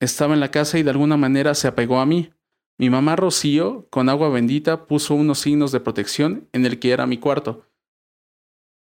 [0.00, 2.32] estaba en la casa y de alguna manera se apegó a mí.
[2.78, 7.06] Mi mamá Rocío, con agua bendita, puso unos signos de protección en el que era
[7.06, 7.68] mi cuarto.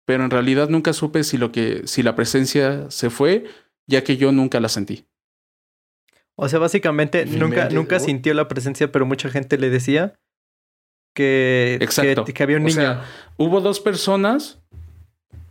[0.05, 3.45] pero en realidad nunca supe si lo que si la presencia se fue,
[3.89, 5.07] ya que yo nunca la sentí.
[6.37, 10.15] O sea, básicamente nunca, nunca sintió la presencia, pero mucha gente le decía
[11.15, 12.25] que, Exacto.
[12.25, 12.75] que, que había un O niño.
[12.77, 13.05] sea,
[13.37, 14.61] hubo dos personas,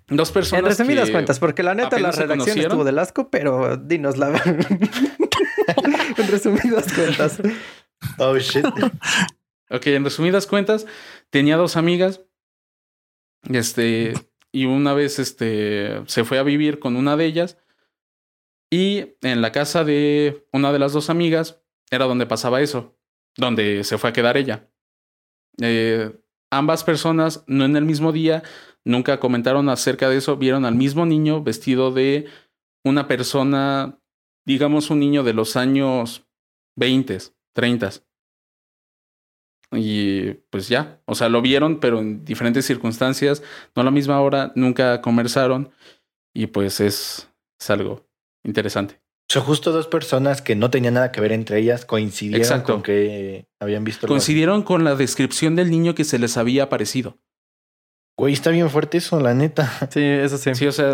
[0.07, 3.77] dos personas en resumidas que- cuentas, porque la neta la redacción estuvo del asco, pero
[3.77, 4.29] dinos la
[6.17, 7.41] En resumidas cuentas.
[8.19, 8.65] Oh, shit.
[9.69, 10.85] Ok, en resumidas cuentas,
[11.29, 12.21] tenía dos amigas.
[13.49, 14.13] Este,
[14.51, 17.57] y una vez este, se fue a vivir con una de ellas.
[18.71, 22.97] Y en la casa de una de las dos amigas era donde pasaba eso,
[23.37, 24.69] donde se fue a quedar ella.
[25.61, 26.11] Eh,
[26.51, 28.43] ambas personas, no en el mismo día,
[28.85, 32.27] nunca comentaron acerca de eso, vieron al mismo niño vestido de
[32.83, 33.99] una persona,
[34.45, 36.25] digamos un niño de los años
[36.77, 37.17] 20,
[37.53, 37.91] 30.
[39.71, 43.43] Y pues ya, o sea, lo vieron, pero en diferentes circunstancias,
[43.75, 45.71] no a la misma hora, nunca conversaron
[46.33, 47.29] y pues es,
[47.59, 48.07] es algo
[48.43, 49.01] interesante.
[49.27, 52.73] Son justo dos personas que no tenían nada que ver entre ellas, coincidieron Exacto.
[52.73, 54.07] con que habían visto.
[54.07, 57.17] Coincidieron con la descripción del niño que se les había aparecido.
[58.17, 59.71] Güey, está bien fuerte eso, la neta.
[59.91, 60.55] Sí, eso sí.
[60.55, 60.93] Sí, o sea,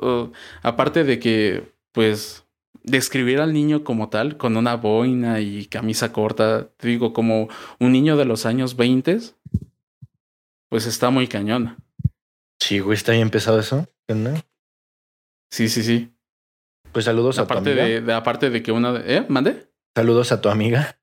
[0.00, 0.30] uh,
[0.62, 2.44] aparte de que, pues,
[2.84, 7.48] describir al niño como tal, con una boina y camisa corta, te digo, como
[7.80, 9.18] un niño de los años 20,
[10.68, 11.76] pues está muy cañón.
[12.60, 13.86] Sí, güey, está bien pesado eso.
[14.08, 14.34] ¿no?
[15.50, 16.12] Sí, sí, sí.
[16.92, 17.84] Pues saludos a tu Aparte amiga.
[17.86, 18.92] de, de- aparte de que una...
[18.92, 19.26] de- ¿Eh?
[19.28, 19.68] ¿Mande?
[19.96, 20.98] Saludos a tu amiga.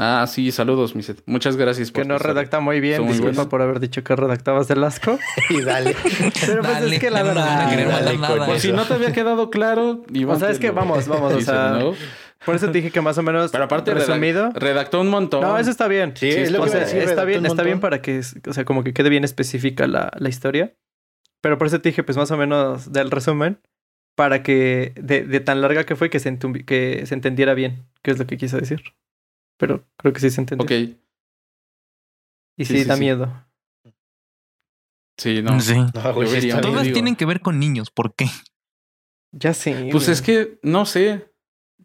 [0.00, 1.22] Ah, sí, saludos, Miset.
[1.26, 2.28] Muchas gracias por Que no pasar.
[2.34, 3.00] redacta muy bien.
[3.02, 3.46] Muy Disculpa buenos.
[3.48, 5.18] por haber dicho que redactabas del asco.
[5.50, 5.96] Y dale.
[6.46, 7.70] Pero pues Dale, es que la no verdad.
[7.70, 8.46] querer Dale, nada.
[8.46, 8.60] Por eso.
[8.68, 11.40] si no te había quedado claro, Iván O sea, es que lo vamos, vamos, o
[11.40, 11.94] sea, ¿no?
[12.46, 14.50] Por eso te dije que más o menos Pero aparte resumido.
[14.54, 15.40] redactó un montón.
[15.40, 16.12] No, eso está bien.
[16.16, 18.84] Sí, es lo que sea, decir, está bien, está bien para que, o sea, como
[18.84, 20.74] que quede bien específica la, la historia.
[21.40, 23.58] Pero por eso te dije, pues más o menos del resumen,
[24.16, 27.86] para que de, de tan larga que fue que se, entum- que se entendiera bien
[28.02, 28.82] qué es lo que quiso decir.
[29.58, 30.64] Pero creo que sí se entendió.
[30.64, 30.70] Ok,
[32.56, 33.00] Y sí, sí, sí, da sí.
[33.00, 33.44] miedo.
[35.18, 35.60] sí, no.
[35.60, 35.74] Sí.
[35.94, 36.60] No, güey, vería-.
[36.60, 37.90] Todas digo- tienen que ver con niños.
[37.90, 38.26] ¿Por qué?
[39.32, 39.72] Ya sí.
[39.92, 40.12] Pues güey.
[40.14, 41.32] es que, no sé.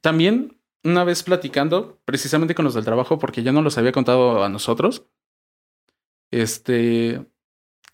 [0.02, 4.44] También, una vez platicando, precisamente con los del trabajo, porque ya no los había contado
[4.44, 5.06] a nosotros,
[6.32, 7.26] este,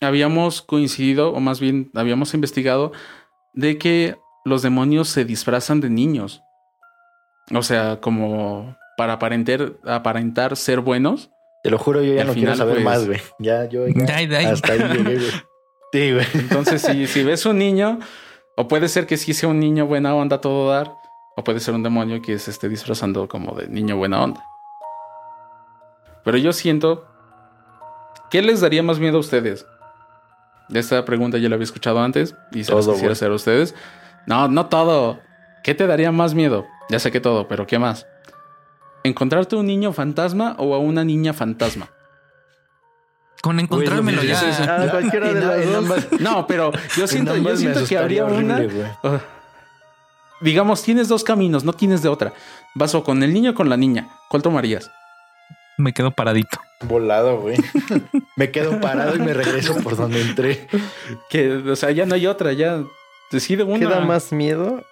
[0.00, 2.92] habíamos coincidido, o más bien habíamos investigado,
[3.54, 6.42] de que los demonios se disfrazan de niños.
[7.54, 11.30] O sea, como para aparentar, aparentar ser buenos.
[11.62, 13.18] Te lo juro, yo ya al no quiero final, saber pues- más, güey.
[13.38, 14.04] Ya, yo ya.
[14.52, 15.30] Hasta ahí llegué, güey.
[15.92, 16.26] Sí, güey.
[16.34, 17.98] Entonces, si, si ves un niño,
[18.58, 20.92] o puede ser que sí sea un niño buena onda todo dar,
[21.34, 24.44] o puede ser un demonio que se esté disfrazando como de niño buena onda.
[26.22, 27.06] Pero yo siento.
[28.30, 29.64] ¿Qué les daría más miedo a ustedes?
[30.74, 33.12] Esta pregunta ya la había escuchado antes y se las Todo, quisiera güey.
[33.12, 33.74] hacer a ustedes.
[34.26, 35.18] No, no todo.
[35.64, 36.66] ¿Qué te daría más miedo?
[36.90, 38.06] Ya sé que todo, pero ¿qué más?
[39.04, 41.88] ¿Encontrarte un niño fantasma o a una niña fantasma?
[43.42, 44.38] Con encontrármelo ya.
[44.68, 45.76] Ah, cualquiera de En- las en dos.
[45.84, 48.56] ambas- No, pero yo siento, en yo siento que habría una.
[48.56, 48.84] horrible.
[49.02, 49.18] Uh,
[50.42, 52.34] digamos, tienes dos caminos, no tienes de otra.
[52.74, 54.08] Vas o con el niño o con la niña.
[54.28, 54.90] ¿Cuál tomarías?
[55.78, 56.60] Me quedo paradito.
[56.82, 57.56] Volado, güey.
[58.36, 60.68] me quedo parado y me regreso por donde entré.
[61.30, 62.82] Que, o sea, ya no hay otra, ya
[63.32, 63.78] decide una.
[63.78, 64.84] ¿Qué da más miedo?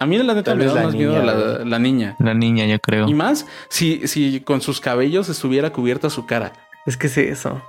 [0.00, 2.16] A mí la neta me da más miedo la, la niña.
[2.20, 3.08] La niña, yo creo.
[3.08, 6.52] Y más si, si con sus cabellos estuviera cubierta su cara.
[6.86, 7.60] Es que sí, eso.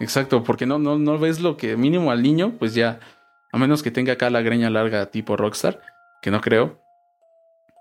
[0.00, 2.98] Exacto, porque no, no, no ves lo que mínimo al niño, pues ya,
[3.52, 5.80] a menos que tenga acá la greña larga tipo rockstar,
[6.22, 6.80] que no creo.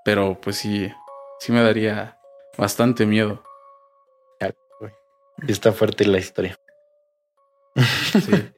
[0.05, 0.91] Pero pues sí,
[1.39, 2.17] sí me daría
[2.57, 3.43] bastante miedo.
[5.47, 6.59] Está fuerte la historia.
[7.76, 8.51] Sí.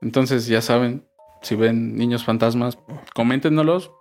[0.00, 1.06] Entonces, ya saben,
[1.42, 2.78] si ven niños fantasmas,
[3.14, 3.92] coméntenoslos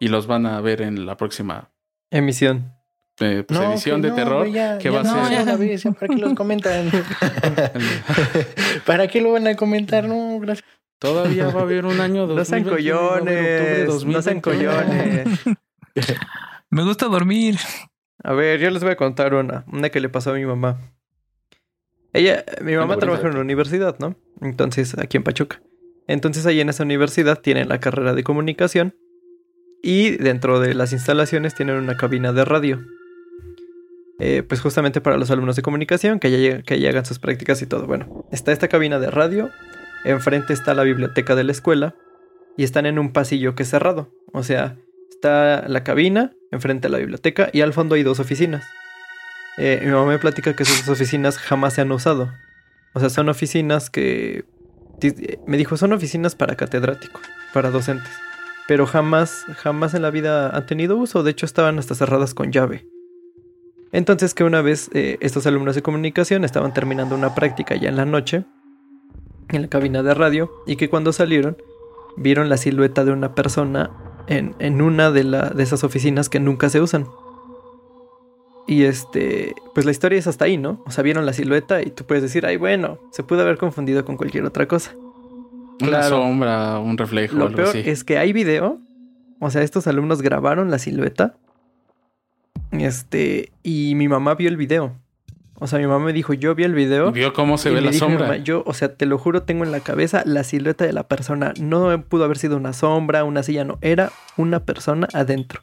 [0.00, 1.70] y los van a ver en la próxima
[2.10, 2.72] Emisión.
[3.20, 4.48] eh, pues, No, edición que de no, terror.
[4.48, 6.90] ya- que ya va a ser- ya la vi, ya, ¿Para qué los comentan?
[8.86, 10.06] ¿Para qué lo van a comentar?
[10.08, 10.66] No, gracias.
[10.98, 14.04] Todavía va a haber un año No sean 2021, va a haber octubre collones.
[14.06, 14.72] No sean 2021.
[14.82, 15.40] collones.
[16.70, 17.56] Me gusta dormir.
[18.24, 19.64] A ver, yo les voy a contar una.
[19.70, 20.78] Una que le pasó a mi mamá.
[22.12, 24.16] Ella, mi mamá trabaja en una universidad, ¿no?
[24.40, 25.60] Entonces, aquí en Pachuca.
[26.06, 28.94] Entonces, ahí en esa universidad tienen la carrera de comunicación.
[29.82, 32.80] Y dentro de las instalaciones tienen una cabina de radio.
[34.18, 37.60] Eh, pues justamente para los alumnos de comunicación, que ya, que ya hagan sus prácticas
[37.62, 37.86] y todo.
[37.86, 39.50] Bueno, está esta cabina de radio.
[40.04, 41.94] Enfrente está la biblioteca de la escuela.
[42.56, 44.10] Y están en un pasillo que es cerrado.
[44.32, 44.78] O sea,
[45.10, 47.50] está la cabina, enfrente a la biblioteca.
[47.52, 48.64] Y al fondo hay dos oficinas.
[49.58, 52.32] Eh, mi mamá me platica que esas oficinas jamás se han usado.
[52.94, 54.44] O sea, son oficinas que...
[55.46, 57.22] Me dijo, son oficinas para catedráticos,
[57.52, 58.10] para docentes.
[58.66, 61.22] Pero jamás, jamás en la vida han tenido uso.
[61.22, 62.88] De hecho, estaban hasta cerradas con llave.
[63.92, 67.96] Entonces que una vez eh, estos alumnos de comunicación estaban terminando una práctica ya en
[67.96, 68.44] la noche,
[69.48, 71.56] en la cabina de radio, y que cuando salieron
[72.16, 73.90] vieron la silueta de una persona
[74.26, 77.06] en, una de, de esas oficinas que nunca se usan.
[78.66, 80.82] Y este, pues la historia es hasta ahí, ¿no?
[80.86, 84.04] O sea, vieron la silueta y tú puedes decir, ay, bueno, se pudo haber confundido
[84.04, 84.92] con cualquier otra cosa.
[85.80, 87.36] Una sombra, un reflejo.
[87.36, 88.80] Lo peor es que hay video.
[89.40, 91.36] O sea, estos alumnos grabaron la silueta.
[92.72, 94.96] Este, y mi mamá vio el video.
[95.58, 97.12] O sea, mi mamá me dijo, yo vi el video.
[97.12, 98.36] Vio cómo se ve la sombra.
[98.36, 101.54] yo, o sea, te lo juro, tengo en la cabeza la silueta de la persona.
[101.60, 103.78] No pudo haber sido una sombra, una silla, no.
[103.80, 105.60] Era una persona adentro.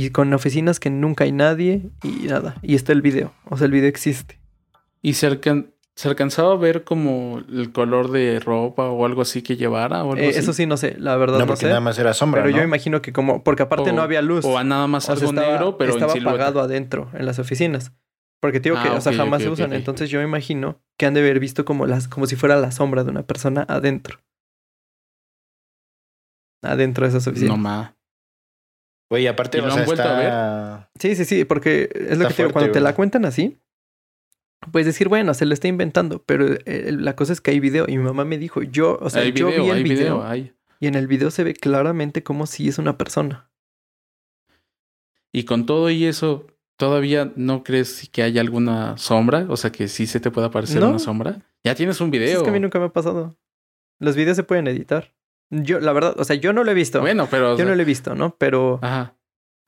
[0.00, 2.56] Y con oficinas que nunca hay nadie y nada.
[2.62, 3.34] Y está el video.
[3.50, 4.40] O sea, el video existe.
[5.02, 9.56] Y cerca, ¿Se alcanzaba a ver como el color de ropa o algo así que
[9.56, 10.02] llevara?
[10.02, 12.42] O algo eh, Eso sí, no sé, la verdad no, porque nada más era sombra.
[12.42, 14.46] Pero yo imagino que como, porque aparte no había luz.
[14.46, 17.92] O nada más algo negro, pero estaba apagado adentro en las oficinas.
[18.40, 19.74] Porque digo que, ah, o sea, jamás se usan.
[19.74, 23.04] Entonces yo imagino que han de haber visto como las, como si fuera la sombra
[23.04, 24.20] de una persona adentro.
[26.62, 27.58] Adentro de esas oficinas.
[27.58, 27.99] No más.
[29.10, 30.86] Güey, aparte ¿Y lo han vuelto a ver.
[31.00, 33.58] Sí, sí, sí, porque es lo que te digo, cuando te la cuentan así,
[34.70, 37.86] puedes decir, bueno, se lo está inventando, pero eh, la cosa es que hay video
[37.88, 40.24] y mi mamá me dijo, yo, o sea, yo vi el video,
[40.78, 43.50] y en el video se ve claramente como si es una persona.
[45.32, 46.46] Y con todo y eso,
[46.76, 49.46] ¿todavía no crees que haya alguna sombra?
[49.48, 51.42] O sea, que sí se te pueda aparecer una sombra.
[51.64, 52.38] Ya tienes un video.
[52.38, 53.36] Es que a mí nunca me ha pasado.
[53.98, 55.12] Los videos se pueden editar.
[55.50, 57.00] Yo, la verdad, o sea, yo no lo he visto.
[57.00, 57.56] Bueno, pero.
[57.56, 58.36] Yo no lo he visto, ¿no?
[58.36, 58.78] Pero.
[58.82, 59.16] Ajá.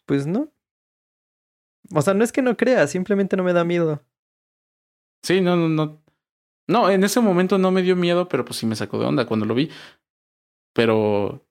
[0.06, 0.52] Pues no.
[1.94, 4.02] O sea, no es que no crea, simplemente no me da miedo.
[5.22, 6.02] Sí, no, no, no.
[6.68, 9.26] No, en ese momento no me dio miedo, pero pues sí me sacó de onda
[9.26, 9.70] cuando lo vi.
[10.72, 11.44] Pero.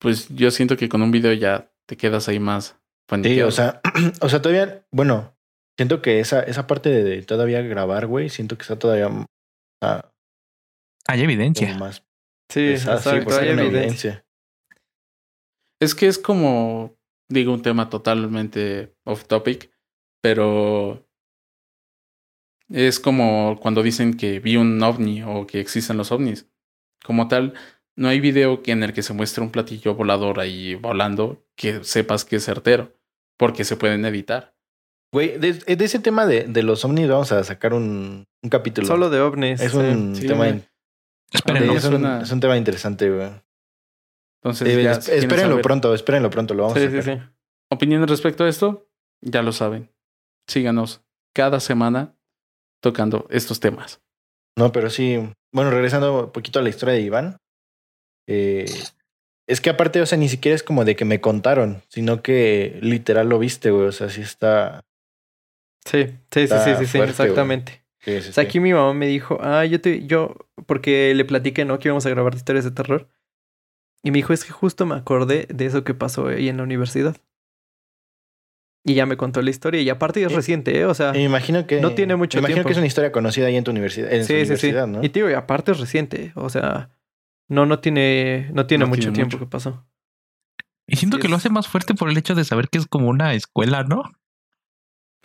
[0.00, 2.78] Pues yo siento que con un video ya te quedas ahí más
[3.22, 3.80] Sí, o sea,
[4.20, 5.36] o sea, todavía, bueno,
[5.76, 9.08] siento que esa, esa parte de, todavía grabar, güey, siento que está todavía.
[11.06, 11.76] hay evidencia.
[11.78, 12.05] Más
[12.48, 14.24] sí, exacto, hay evidencia.
[15.80, 16.96] Es que es como,
[17.28, 19.70] digo, un tema totalmente off topic,
[20.22, 21.06] pero
[22.68, 26.48] es como cuando dicen que vi un ovni o que existen los ovnis.
[27.04, 27.54] Como tal,
[27.96, 31.84] no hay video que en el que se muestre un platillo volador ahí volando que
[31.84, 32.92] sepas que es certero,
[33.38, 34.54] porque se pueden editar.
[35.12, 38.86] Güey, de, ese tema de, de, los ovnis vamos a sacar un, un capítulo.
[38.86, 39.60] Solo de ovnis.
[39.60, 40.60] Es un tema...
[41.32, 43.30] es, un, tema interesante, güey.
[44.42, 47.02] Entonces, eh, espérenlo pronto, espérenlo pronto, lo vamos a sacar.
[47.02, 47.20] Sí, sí.
[47.70, 48.88] Opiniones respecto a esto,
[49.20, 49.90] ya lo saben.
[50.46, 51.02] Síganos
[51.34, 52.14] cada semana
[52.80, 54.00] tocando estos temas.
[54.56, 55.18] No, pero sí,
[55.52, 57.38] bueno, regresando un poquito a la historia de Iván,
[58.28, 58.66] eh,
[59.48, 62.78] es que aparte, o sea, ni siquiera es como de que me contaron, sino que
[62.82, 64.84] literal lo viste, güey, o sea, sí está...
[65.84, 67.85] Sí, sí, sí, sí, sí, exactamente.
[68.06, 70.36] O sea, aquí mi mamá me dijo, ah, yo te, yo,
[70.66, 71.78] porque le platiqué, ¿no?
[71.78, 73.08] Que íbamos a grabar historias de terror.
[74.02, 76.62] Y me dijo, es que justo me acordé de eso que pasó ahí en la
[76.62, 77.16] universidad.
[78.84, 79.80] Y ya me contó la historia.
[79.80, 80.86] Y aparte es reciente, ¿eh?
[80.86, 83.46] O sea, me imagino que, no tiene mucho me imagino que es una historia conocida
[83.46, 84.12] ahí en tu universidad.
[84.12, 84.72] En sí, sí, sí.
[84.72, 85.02] ¿no?
[85.02, 86.30] Y tío, y aparte es reciente.
[86.36, 86.90] O sea,
[87.48, 89.84] no, no tiene, no tiene mucho tiempo que pasó.
[90.86, 93.08] Y siento que lo hace más fuerte por el hecho de saber que es como
[93.08, 94.04] una escuela, ¿no?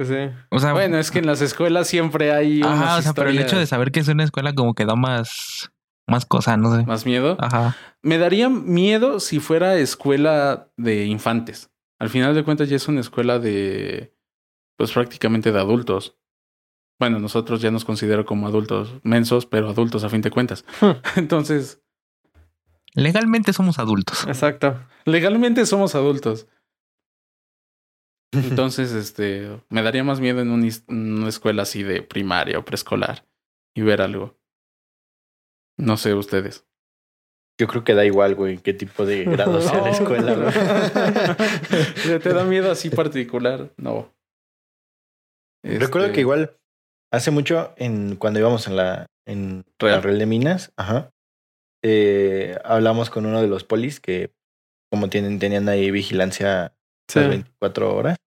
[0.02, 0.36] Pues sí.
[0.50, 2.64] O sea, bueno, es que en las escuelas siempre hay.
[2.64, 4.96] Ajá, o sea, pero el hecho de saber que es una escuela como que da
[4.96, 5.72] más,
[6.08, 6.84] más cosa, no sé.
[6.88, 7.38] Más miedo.
[7.40, 7.78] Ajá.
[8.02, 11.70] Me daría miedo si fuera escuela de infantes.
[12.00, 14.18] Al final de cuentas ya es una escuela de,
[14.76, 16.18] pues prácticamente de adultos.
[17.00, 20.66] Bueno, nosotros ya nos considero como adultos mensos, pero adultos a fin de cuentas.
[21.16, 21.80] Entonces...
[22.96, 24.26] Legalmente somos adultos.
[24.26, 24.80] Exacto.
[25.06, 26.48] Legalmente somos adultos.
[28.34, 33.26] Entonces, este, me daría más miedo en una escuela así de primaria o preescolar
[33.76, 34.38] y ver algo.
[35.78, 36.66] No sé ustedes.
[37.60, 42.20] Yo creo que da igual, güey, qué tipo de grado sea la escuela, güey.
[42.20, 43.72] ¿Te da miedo así particular?
[43.78, 44.14] No.
[45.64, 46.58] Recuerdo que este igual
[47.12, 51.12] hace mucho, en cuando íbamos en la en Real, de Minas, ajá,
[51.84, 54.34] eh, hablamos con uno de los polis que
[54.92, 56.76] como tienen, tenían ahí vigilancia
[57.20, 58.18] las 24 horas.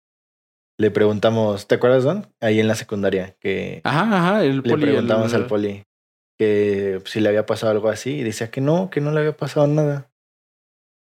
[0.78, 2.26] Le preguntamos, ¿te acuerdas, Don?
[2.40, 5.84] Ahí en la secundaria, que ajá, ajá, el poli, le preguntamos al poli
[6.36, 9.36] que si le había pasado algo así y decía que no, que no le había
[9.36, 10.10] pasado nada.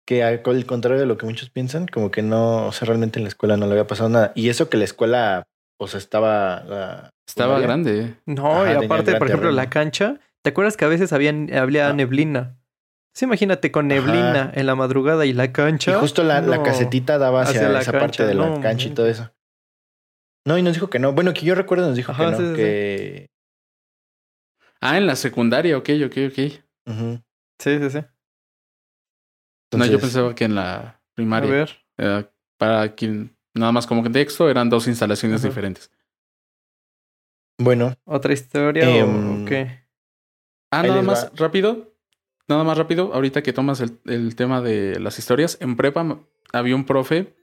[0.07, 3.25] Que al contrario de lo que muchos piensan, como que no, o sea, realmente en
[3.25, 4.33] la escuela no le había pasado nada.
[4.37, 5.45] Y eso que la escuela
[5.81, 7.67] o sea, estaba la Estaba primaria.
[7.67, 8.15] grande.
[8.27, 11.89] No, Ajá, y aparte, por ejemplo, la cancha, ¿te acuerdas que a veces había, había
[11.89, 11.93] Ah.
[11.93, 12.57] neblina?
[13.17, 14.53] Sí, imagínate con neblina Ajá.
[14.61, 15.95] en la madrugada y la Y cancha.
[15.99, 18.91] justo la, la casetita daba hacia, Hacia la esa cancha, parte de la cancha y
[18.91, 19.33] todo eso.
[20.47, 21.15] No, y nos dijo que no.
[21.15, 22.57] Bueno, que yo recuerdo nos dijo Ajá, que no, sí, sí, sí.
[22.57, 23.31] que...
[24.83, 26.37] Ah, en la secundaria, ok, ok, ok.
[27.59, 27.99] Sí, sí, sí.
[29.75, 31.51] no, yo pensaba que en la A primaria.
[31.51, 31.71] ver.
[31.97, 35.49] eh, para quien, nada más como contexto, eran dos instalaciones Ajá.
[35.49, 35.91] diferentes.
[37.59, 39.87] Bueno, ¿Otra historia Em, o qué?
[40.71, 41.33] Ah, nada más va.
[41.37, 41.96] rápido.
[42.49, 46.21] Nada más rápido, ahorita que tomas el, el tema de las historias, en prepa
[46.53, 47.35] había un profe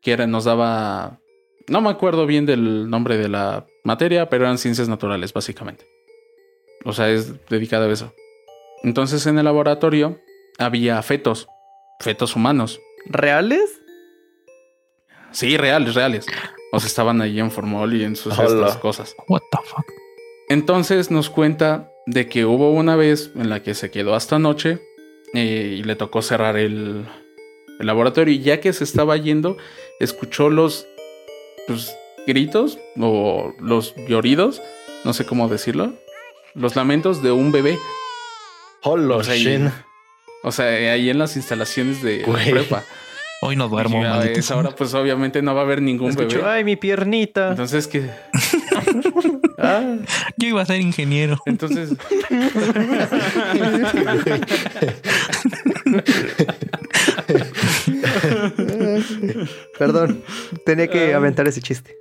[0.00, 1.20] que era, nos daba,
[1.68, 5.86] no me acuerdo bien del nombre de la materia, pero eran ciencias naturales, básicamente.
[6.84, 8.14] O sea, es dedicado a eso.
[8.82, 10.20] Entonces en el laboratorio
[10.58, 11.48] había fetos,
[12.00, 12.80] fetos humanos.
[13.06, 13.80] ¿Reales?
[15.32, 16.26] Sí, reales, reales.
[16.72, 19.14] O sea, estaban ahí en formol y en sus estas cosas.
[19.28, 19.86] What the fuck.
[20.48, 24.78] Entonces nos cuenta de que hubo una vez en la que se quedó hasta noche
[25.34, 27.04] eh, y le tocó cerrar el,
[27.80, 29.56] el laboratorio y ya que se estaba yendo,
[30.00, 30.86] escuchó los
[31.66, 31.94] pues,
[32.26, 34.62] gritos o los lloridos,
[35.04, 35.94] no sé cómo decirlo,
[36.54, 37.76] los lamentos de un bebé.
[38.82, 39.70] Holo, O sea, Shin.
[40.44, 42.50] O sea, ahí en las instalaciones de la Güey.
[42.52, 42.84] prepa.
[43.42, 44.56] Hoy no duermo, Y a maldito esa sea.
[44.58, 46.48] hora pues obviamente no va a haber ningún Escucho, bebé.
[46.48, 47.50] ay, mi piernita.
[47.50, 48.08] Entonces que
[49.58, 49.96] Ah,
[50.36, 51.38] Yo iba a ser ingeniero.
[51.46, 51.90] entonces
[59.78, 60.22] perdón,
[60.64, 61.16] tenía que Ah.
[61.18, 61.96] aventar ese chiste.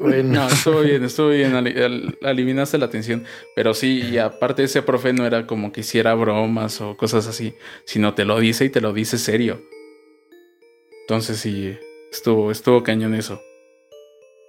[0.00, 1.54] Bueno, No, estuvo bien, estuvo bien.
[1.54, 3.24] ali- al- Eliminaste la atención.
[3.56, 7.54] Pero sí, y aparte ese profe no era como que hiciera bromas o cosas así,
[7.84, 9.60] sino te lo dice y te lo dice serio.
[11.02, 11.76] Entonces sí,
[12.12, 13.40] estuvo, estuvo cañón eso.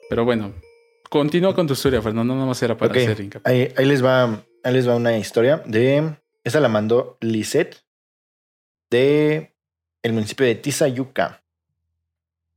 [0.10, 0.54] Pero bueno,
[1.12, 2.34] continúa con tu historia, Fernando.
[2.34, 2.98] Nada más era para Ok.
[2.98, 3.52] hacer hincapié.
[3.54, 6.16] ahí, ahí les va, ahí les va una historia de...
[6.46, 7.84] Esa la mandó Lisette
[8.90, 9.54] de
[10.02, 11.44] el municipio de Tizayuca.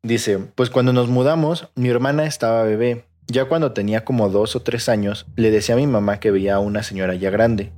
[0.03, 3.05] Dice, pues cuando nos mudamos, mi hermana estaba bebé.
[3.27, 6.55] Ya cuando tenía como dos o tres años, le decía a mi mamá que veía
[6.55, 7.73] a una señora ya grande.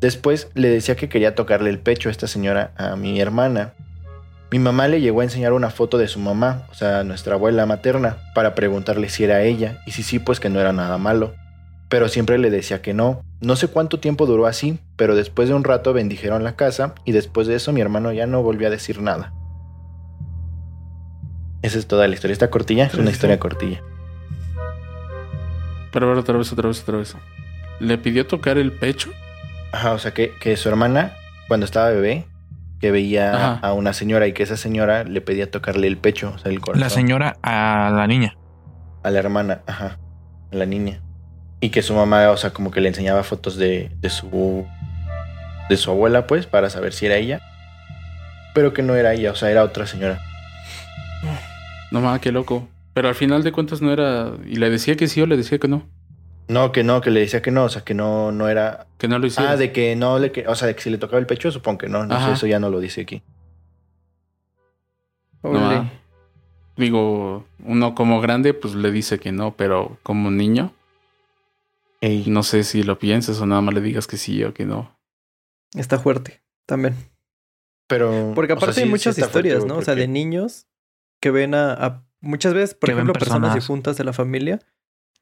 [0.00, 3.74] Después le decía que quería tocarle el pecho a esta señora a mi hermana.
[4.50, 7.66] Mi mamá le llegó a enseñar una foto de su mamá, o sea, nuestra abuela
[7.66, 11.34] materna, para preguntarle si era ella, y si sí, pues que no era nada malo.
[11.90, 13.22] Pero siempre le decía que no.
[13.40, 17.12] No sé cuánto tiempo duró así, pero después de un rato bendijeron la casa y
[17.12, 19.32] después de eso mi hermano ya no volvió a decir nada.
[21.62, 22.32] Esa es toda la historia.
[22.32, 23.82] Esta cortilla es una historia cortilla.
[25.92, 27.16] Pero a ver, otra vez, otra vez, otra vez.
[27.80, 29.10] ¿Le pidió tocar el pecho?
[29.72, 31.12] Ajá, o sea que, que su hermana,
[31.48, 32.26] cuando estaba bebé,
[32.80, 33.66] que veía Ajá.
[33.66, 36.60] a una señora y que esa señora le pedía tocarle el pecho, o sea, el
[36.60, 36.80] corazón.
[36.80, 38.36] La señora a la niña.
[39.02, 39.98] A la hermana, ajá,
[40.52, 41.00] a la niña.
[41.60, 44.64] Y que su mamá, o sea, como que le enseñaba fotos de, de su
[45.68, 47.40] de su abuela, pues, para saber si era ella.
[48.54, 50.18] Pero que no era ella, o sea, era otra señora.
[51.90, 52.68] No mames, qué loco.
[52.94, 54.32] Pero al final de cuentas no era.
[54.46, 55.86] Y le decía que sí o le decía que no.
[56.48, 58.86] No, que no, que le decía que no, o sea, que no, no era.
[58.96, 59.50] Que no lo hiciera.
[59.52, 61.50] Ah, de que no le, que, o sea, de que si le tocaba el pecho,
[61.52, 62.06] supongo que no.
[62.06, 63.22] No sé, eso ya no lo dice aquí.
[65.42, 65.90] No, ma.
[66.76, 70.72] Digo, uno como grande, pues le dice que no, pero como niño,
[72.00, 74.64] Ey, no sé si lo pienses o nada más le digas que sí o que
[74.64, 74.96] no.
[75.74, 76.94] Está fuerte también.
[77.88, 78.32] pero.
[78.34, 79.78] Porque o sea, aparte sí- hay muchas historias, ¿no?
[79.78, 80.66] O sea, de niños
[81.20, 83.54] que ven a, a- muchas veces, por Que ejemplo, personas personas.
[83.56, 84.60] difuntas de la familia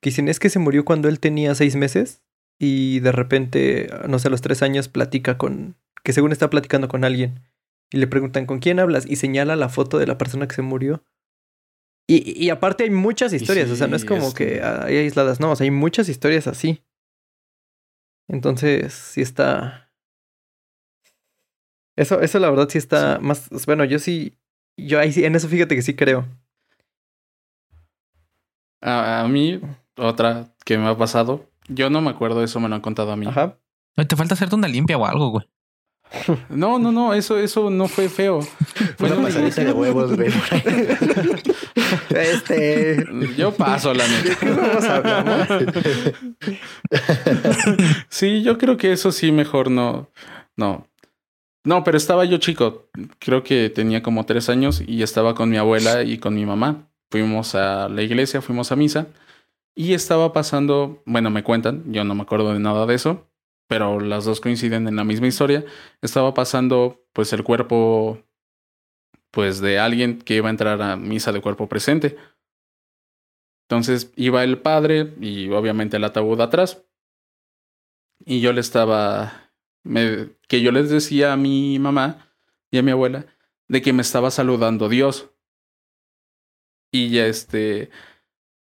[0.00, 2.22] que dicen es que se murió cuando él tenía seis meses
[2.58, 6.88] y de repente, no sé, a los tres años platica con, que según está platicando
[6.88, 7.40] con alguien
[7.90, 9.06] y le preguntan ¿con quién hablas?
[9.06, 11.04] y señala la foto de la persona que se murió.
[12.08, 15.40] Y, y aparte hay muchas historias, o sea, no es como es- que hay aisladas,
[15.40, 16.82] no, o sea, hay muchas historias así.
[18.28, 19.92] Entonces, sí está...
[21.96, 23.48] Eso, eso la verdad sí está más...
[23.66, 24.36] Bueno, yo sí...
[24.78, 26.26] Yo ahí sí, en eso fíjate que sí creo.
[28.82, 29.60] A, a mí,
[29.96, 33.16] otra que me ha pasado, yo no me acuerdo, eso me lo han contado a
[33.16, 33.26] mí.
[33.26, 33.58] Ajá.
[33.96, 35.46] No, Te falta hacerte una limpia o algo, güey.
[36.48, 38.40] No, no, no, eso, eso no fue feo.
[38.98, 40.32] Fue Una pasadita de huevos, güey.
[42.10, 43.04] Este...
[43.36, 45.58] Yo paso, la neta.
[48.08, 50.10] Sí, yo creo que eso sí, mejor no.
[50.56, 50.88] No.
[51.64, 52.88] No, pero estaba yo chico.
[53.18, 56.88] Creo que tenía como tres años y estaba con mi abuela y con mi mamá.
[57.10, 59.06] Fuimos a la iglesia, fuimos a misa
[59.76, 63.28] y estaba pasando, bueno, me cuentan, yo no me acuerdo de nada de eso,
[63.68, 65.66] pero las dos coinciden en la misma historia.
[66.00, 68.24] Estaba pasando, pues, el cuerpo,
[69.30, 72.16] pues, de alguien que iba a entrar a misa de cuerpo presente.
[73.68, 76.82] Entonces iba el padre y obviamente el ataúd atrás.
[78.24, 79.50] Y yo le estaba,
[79.84, 82.32] me, que yo les decía a mi mamá
[82.70, 83.26] y a mi abuela
[83.68, 85.30] de que me estaba saludando Dios.
[86.92, 87.90] Y ya este,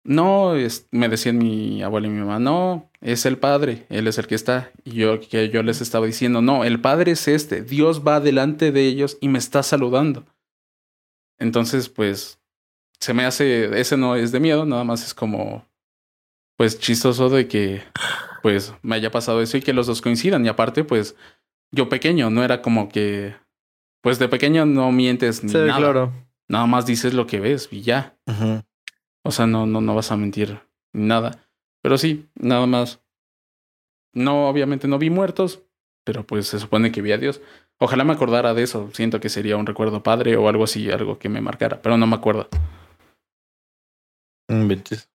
[0.04, 4.18] no, es, me decían mi abuela y mi mamá, no, es el Padre, Él es
[4.18, 4.70] el que está.
[4.84, 8.72] Y yo, que yo les estaba diciendo, no, el Padre es este, Dios va delante
[8.72, 10.24] de ellos y me está saludando.
[11.38, 12.40] Entonces, pues,
[13.00, 15.66] se me hace, ese no es de miedo, nada más es como,
[16.56, 17.82] pues, chistoso de que,
[18.42, 20.44] pues, me haya pasado eso y que los dos coincidan.
[20.44, 21.14] Y aparte, pues,
[21.70, 23.34] yo pequeño, no era como que,
[24.02, 25.76] pues, de pequeño no mientes ni Sí, nada.
[25.78, 26.12] claro.
[26.48, 28.16] Nada más dices lo que ves y ya.
[29.28, 30.58] O sea, no, no, no vas a mentir
[30.94, 31.38] ni nada.
[31.82, 33.02] Pero sí, nada más.
[34.14, 35.62] No, obviamente no vi muertos,
[36.02, 37.42] pero pues se supone que vi a Dios.
[37.78, 38.88] Ojalá me acordara de eso.
[38.94, 42.06] Siento que sería un recuerdo padre o algo así, algo que me marcara, pero no
[42.06, 42.48] me acuerdo.
[44.48, 45.10] Inventes.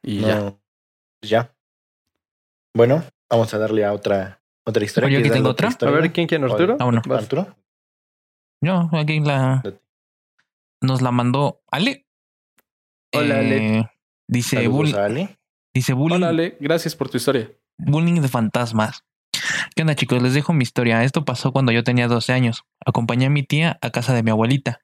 [0.00, 0.28] Y No.
[0.28, 0.56] ya.
[1.20, 1.54] Pues ya.
[2.76, 5.08] Bueno, vamos a darle a otra, otra historia.
[5.08, 5.68] Oye, aquí ¿Quieres tengo otra.
[5.68, 6.76] A ver, ¿quién quién, Arturo?
[6.78, 7.02] Ah, bueno.
[7.10, 7.56] Arturo.
[8.62, 9.64] No, aquí la
[10.80, 12.07] nos la mandó Ale.
[13.14, 13.78] Hola, Ale.
[13.78, 13.90] Eh,
[14.30, 15.38] Dice, Saludos Ale.
[15.74, 16.56] dice bullying, Hola, Ale.
[16.60, 17.50] Gracias por tu historia.
[17.78, 19.04] bullying de fantasmas.
[19.74, 20.22] ¿Qué onda, chicos?
[20.22, 21.02] Les dejo mi historia.
[21.04, 22.64] Esto pasó cuando yo tenía 12 años.
[22.84, 24.80] Acompañé a mi tía a casa de mi abuelita.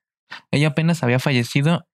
[0.50, 1.86] Ella apenas había fallecido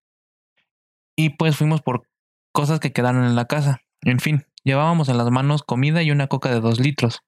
[1.17, 2.07] y pues fuimos por
[2.53, 3.81] cosas que quedaron en la casa.
[4.03, 7.23] En fin, llevábamos en las manos comida y una coca de dos litros,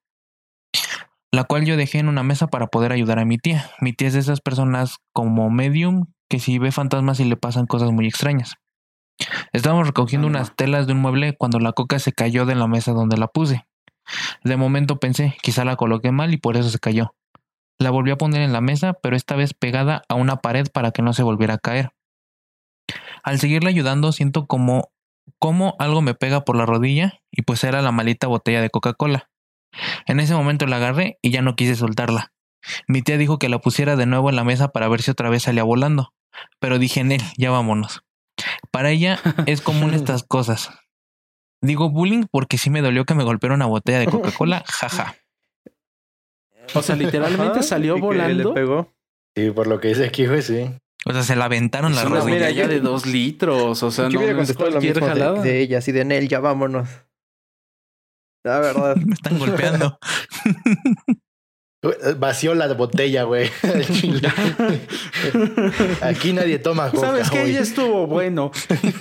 [1.31, 3.69] la cual yo dejé en una mesa para poder ayudar a mi tía.
[3.81, 7.65] Mi tía es de esas personas como medium que si ve fantasmas y le pasan
[7.67, 8.55] cosas muy extrañas.
[9.51, 12.91] Estábamos recogiendo unas telas de un mueble cuando la coca se cayó de la mesa
[12.91, 13.65] donde la puse.
[14.43, 17.15] De momento pensé, quizá la coloqué mal y por eso se cayó.
[17.79, 20.91] La volví a poner en la mesa, pero esta vez pegada a una pared para
[20.91, 21.91] que no se volviera a caer.
[23.23, 24.91] Al seguirle ayudando, siento como,
[25.39, 29.29] como algo me pega por la rodilla y pues era la malita botella de Coca-Cola.
[30.05, 32.31] En ese momento la agarré y ya no quise soltarla.
[32.87, 35.29] Mi tía dijo que la pusiera de nuevo en la mesa para ver si otra
[35.29, 36.13] vez salía volando,
[36.59, 38.03] pero dije en él, ya vámonos.
[38.71, 40.69] Para ella es común estas cosas.
[41.61, 45.15] Digo bullying porque sí me dolió que me golpeara una botella de Coca-Cola, jaja.
[46.75, 48.49] O sea, literalmente Ajá, salió volando.
[48.49, 48.93] Le pegó.
[49.35, 50.69] Sí, por lo que dice aquí, güey, sí.
[51.05, 52.35] O sea, se la aventaron la Es una rodilla.
[52.35, 53.83] mira, yo- de dos litros.
[53.83, 55.41] O sea, Yo no, es cualquier de, jalada.
[55.41, 56.87] de ella, así de Nel, ya vámonos.
[58.45, 58.95] La verdad.
[59.05, 59.97] Me están golpeando.
[62.17, 63.49] Vació la botella, güey.
[66.01, 67.51] Aquí nadie toma coca, ¿Sabes qué?
[67.51, 68.51] Ya estuvo bueno.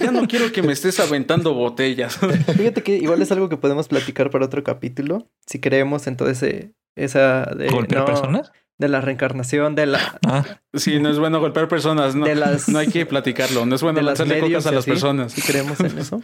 [0.01, 2.17] Ya no quiero que me estés aventando botellas.
[2.57, 5.29] Fíjate que igual es algo que podemos platicar para otro capítulo.
[5.47, 6.75] Si creemos en todo ese.
[6.97, 7.69] Esa de.
[7.69, 8.53] ¿Golpear no, personas?
[8.79, 10.19] De la reencarnación, de la.
[10.27, 12.15] Ah, Sí, no es bueno golpear personas.
[12.15, 13.65] No, De las- no hay que platicarlo.
[13.65, 14.91] No es bueno lanzarle cocas a las así.
[14.91, 15.33] personas.
[15.33, 16.21] Si creemos en eso.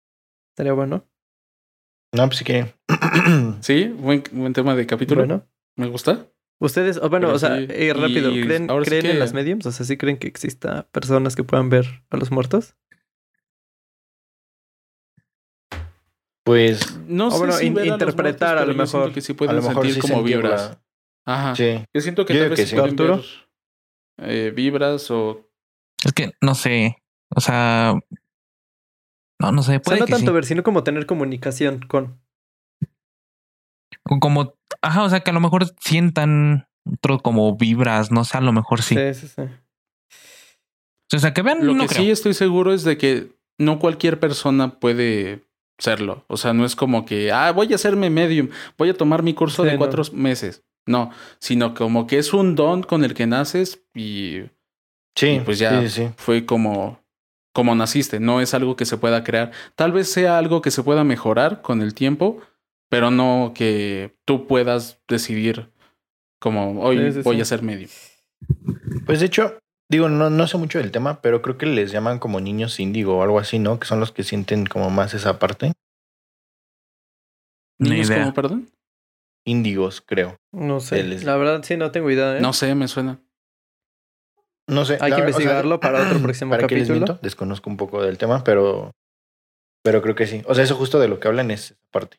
[0.54, 1.04] Estaría bueno.
[2.12, 2.72] No, pues sí que.
[3.60, 5.22] Sí, buen, buen tema de capítulo.
[5.22, 5.46] Bueno.
[5.76, 6.26] Me gusta.
[6.58, 9.34] Ustedes, o bueno, Pero o sea, sí, eh, rápido, y ¿creen, sí ¿creen en las
[9.34, 9.66] mediums?
[9.66, 12.74] O sea, ¿sí creen que exista personas que puedan ver a los muertos?
[16.44, 19.12] Pues No O sé bueno, si in- ver a los interpretar, a lo mejor.
[19.12, 20.70] que sí a pueden lo mejor sentir sí como sentir vibras.
[21.26, 21.56] la- Ajá.
[21.56, 21.84] Sí.
[21.92, 22.76] Yo siento que Yo tal vez que sí sí.
[22.76, 23.16] pueden ¿Arturo?
[23.16, 25.50] ver, eh, vibras o
[26.04, 27.02] es que no sé.
[27.34, 27.94] O sea.
[29.40, 29.72] No, no sé.
[29.72, 30.34] O sea, Puede no que tanto sí.
[30.34, 32.20] ver, sino como tener comunicación con.
[34.08, 34.54] O Como.
[34.86, 38.10] Ajá, o sea, que a lo mejor sientan otro como vibras.
[38.12, 38.94] No sé, a lo mejor sí.
[38.94, 39.42] Sí, sí, sí.
[41.14, 42.02] O sea, que vean, Lo no que creo.
[42.02, 43.28] sí estoy seguro es de que
[43.58, 45.44] no cualquier persona puede
[45.78, 46.24] serlo.
[46.28, 49.34] O sea, no es como que, ah, voy a hacerme medium, voy a tomar mi
[49.34, 49.78] curso Sí, de no.
[49.78, 50.62] cuatro meses.
[50.86, 54.42] No, sino como que es un don con el que naces y
[55.16, 55.80] Sí, Y pues ya.
[55.82, 56.12] Sí, sí, sí.
[56.16, 57.00] fue como,
[57.54, 58.20] como naciste.
[58.20, 59.50] No es algo que se pueda crear.
[59.74, 62.40] Tal vez sea algo que se pueda mejorar con el tiempo,
[62.88, 65.70] pero no que tú puedas decidir
[66.40, 67.42] como hoy Sí, sí, voy sí.
[67.42, 67.90] a ser medium.
[69.06, 69.58] Pues de hecho,
[69.90, 73.18] digo, no, no sé mucho del tema, pero creo que les llaman como niños índigo
[73.18, 73.78] o algo así, ¿no?
[73.80, 75.72] Que son los que sienten como más esa parte.
[77.78, 78.20] Ni ¿Niños idea.
[78.20, 78.70] como, perdón?
[79.44, 80.36] Índigos, creo.
[80.52, 81.00] No sé.
[81.00, 82.36] Él es- La verdad, sí, no tengo idea.
[82.38, 82.40] ¿eh?
[82.40, 83.20] No sé, me suena.
[84.68, 84.94] No sé.
[84.94, 86.94] Hay que verdad, o sea, investigarlo para otro próximo ¿para les capítulo.
[86.94, 87.18] miento?
[87.22, 88.90] Desconozco un poco del tema, pero,
[89.84, 90.42] pero creo que sí.
[90.46, 92.18] O sea, eso justo de lo que hablan es esa parte.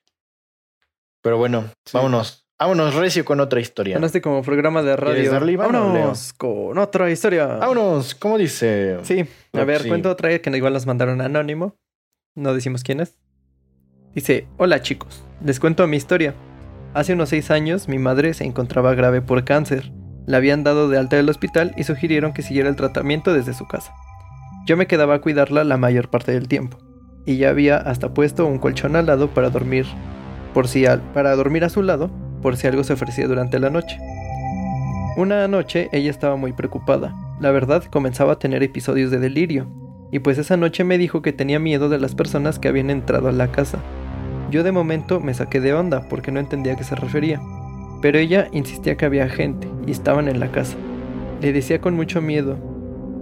[1.28, 1.91] Pero bueno, Sí.
[1.93, 2.47] vámonos.
[2.57, 3.95] Vámonos, Recio, con otra historia.
[3.95, 5.30] Ganaste como programa de radio.
[5.30, 7.45] darle, o Vámonos con otra historia.
[7.47, 8.97] Vámonos, ¿cómo dice?
[9.03, 9.89] Sí, a ver, sí.
[9.89, 11.75] cuento otra que igual nos mandaron anónimo.
[12.34, 13.17] No decimos quién es.
[14.15, 16.34] Dice, hola chicos, les cuento mi historia.
[16.93, 19.91] Hace unos seis años mi madre se encontraba grave por cáncer.
[20.28, 23.67] La habían dado de alta del hospital y sugirieron que siguiera el tratamiento desde su
[23.67, 23.93] casa.
[24.65, 26.78] Yo me quedaba a cuidarla la mayor parte del tiempo,
[27.25, 29.86] y ya había hasta puesto un colchón al lado para dormir,
[30.58, 32.10] por si al- para dormir a su lado,
[32.41, 33.99] por si algo se ofrecía durante la noche.
[35.16, 37.14] Una noche ella estaba muy preocupada.
[37.39, 39.68] La verdad comenzaba a tener episodios de delirio,
[40.12, 43.28] y pues esa noche me dijo que tenía miedo de las personas que habían entrado
[43.28, 43.78] a la casa.
[44.49, 47.39] Yo de momento me saqué de onda porque no entendía a qué se refería,
[48.01, 50.76] pero ella insistía que había gente y estaban en la casa.
[51.39, 52.58] Le decía con mucho miedo.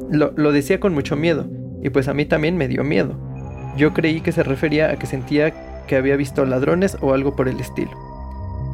[0.09, 1.49] Lo, lo decía con mucho miedo,
[1.83, 3.19] y pues a mí también me dio miedo.
[3.75, 5.53] Yo creí que se refería a que sentía
[5.85, 7.91] que había visto ladrones o algo por el estilo.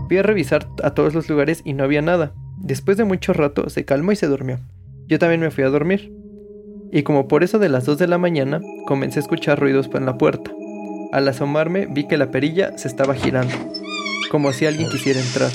[0.08, 2.34] Fui a revisar a todos los lugares y no había nada.
[2.58, 4.60] Después de mucho rato se calmó y se durmió.
[5.08, 6.14] Yo también me fui a dormir.
[6.92, 10.06] Y como por eso de las 2 de la mañana, comencé a escuchar ruidos en
[10.06, 10.52] la puerta.
[11.12, 13.54] Al asomarme vi que la perilla se estaba girando,
[14.30, 15.52] como si alguien quisiera entrar.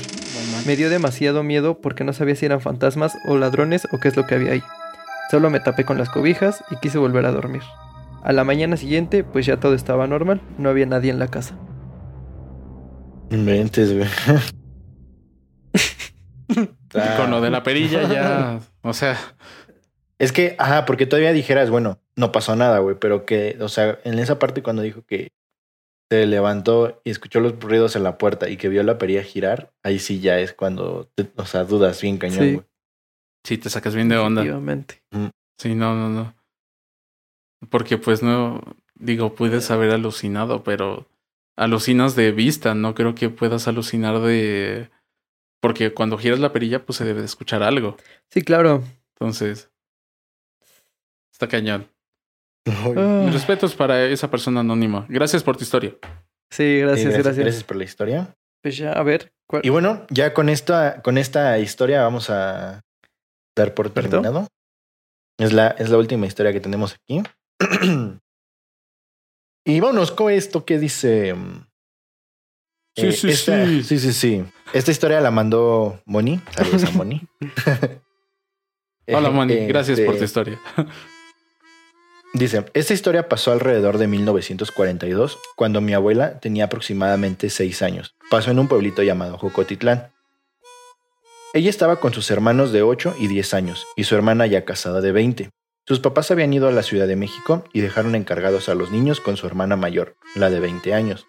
[0.67, 4.17] Me dio demasiado miedo porque no sabía si eran fantasmas o ladrones o qué es
[4.17, 4.63] lo que había ahí.
[5.31, 7.63] Solo me tapé con las cobijas y quise volver a dormir.
[8.27, 11.57] A la mañana siguiente, pues ya todo estaba normal, no había nadie en la casa.
[13.31, 14.09] Inventes, güey.
[17.17, 19.17] Con lo de la perilla ya, o sea,
[20.19, 23.99] Es que, ajá, porque todavía dijeras, bueno, no pasó nada, güey, pero que, o sea,
[24.05, 25.29] en esa parte cuando dijo que
[26.11, 29.73] se levantó y escuchó los ruidos en la puerta y que vio la perilla girar,
[29.83, 32.53] ahí sí ya es cuando, te- o sea, dudas bien cañón, Sí.
[32.55, 32.67] güey.
[33.45, 34.41] sí te sacas bien de onda.
[34.41, 35.03] Efectivamente.
[35.59, 36.35] Sí, no, no, no.
[37.71, 38.61] Porque pues no,
[38.95, 41.09] digo, puedes haber alucinado, pero
[41.57, 44.91] alucinas de vista, no creo que puedas alucinar de...
[45.61, 47.97] Porque cuando giras la perilla, pues se debe de escuchar algo.
[48.31, 48.85] Sí, claro.
[49.15, 49.71] Entonces,
[51.33, 51.89] está cañón.
[52.69, 55.07] Ah, respetos para esa persona anónima.
[55.09, 55.95] Gracias por tu historia.
[56.51, 58.37] sí, gracias, Sí, gracias, Gracias por la historia.
[58.63, 59.33] Pues ya, a ver.
[59.49, 62.83] ¿cuál- Y bueno, ya con esta, con esta historia vamos a
[63.57, 64.47] dar por terminado.
[65.39, 67.23] Es la, es la última historia que tenemos aquí.
[69.65, 71.35] Y vámonos con esto que dice.
[71.35, 71.67] mm,
[72.99, 73.83] Sí, eh, sí, esta- sí.
[73.83, 74.45] sí, sí, sí.
[74.73, 76.41] Esta historia la mandó Moni.
[76.57, 77.21] Saludos a Moni.
[79.09, 79.67] Hola, Mani.
[79.67, 80.61] Gracias por tu Este, historia.
[82.33, 88.15] Dice, esta historia pasó alrededor de 1942, cuando mi abuela tenía aproximadamente 6 años.
[88.31, 90.11] Pasó en un pueblito llamado Jocotitlán.
[91.55, 95.01] Ella estaba con sus hermanos de 8 y 10 años, y su hermana ya casada
[95.01, 95.51] de 20.
[95.87, 99.21] Sus papás habían ido a la Ciudad de México y dejaron encargados a los niños
[99.21, 101.29] con su hermana mayor, la de 20 años.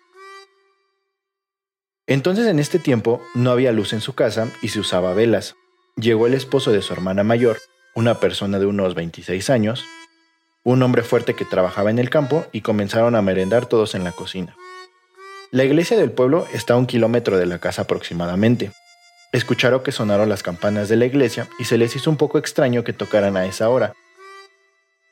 [2.07, 5.55] Entonces en este tiempo no había luz en su casa y se usaba velas.
[5.95, 7.59] Llegó el esposo de su hermana mayor,
[7.93, 9.85] una persona de unos 26 años,
[10.63, 14.11] un hombre fuerte que trabajaba en el campo y comenzaron a merendar todos en la
[14.11, 14.55] cocina.
[15.51, 18.71] La iglesia del pueblo está a un kilómetro de la casa aproximadamente.
[19.31, 22.83] Escucharon que sonaron las campanas de la iglesia y se les hizo un poco extraño
[22.83, 23.93] que tocaran a esa hora.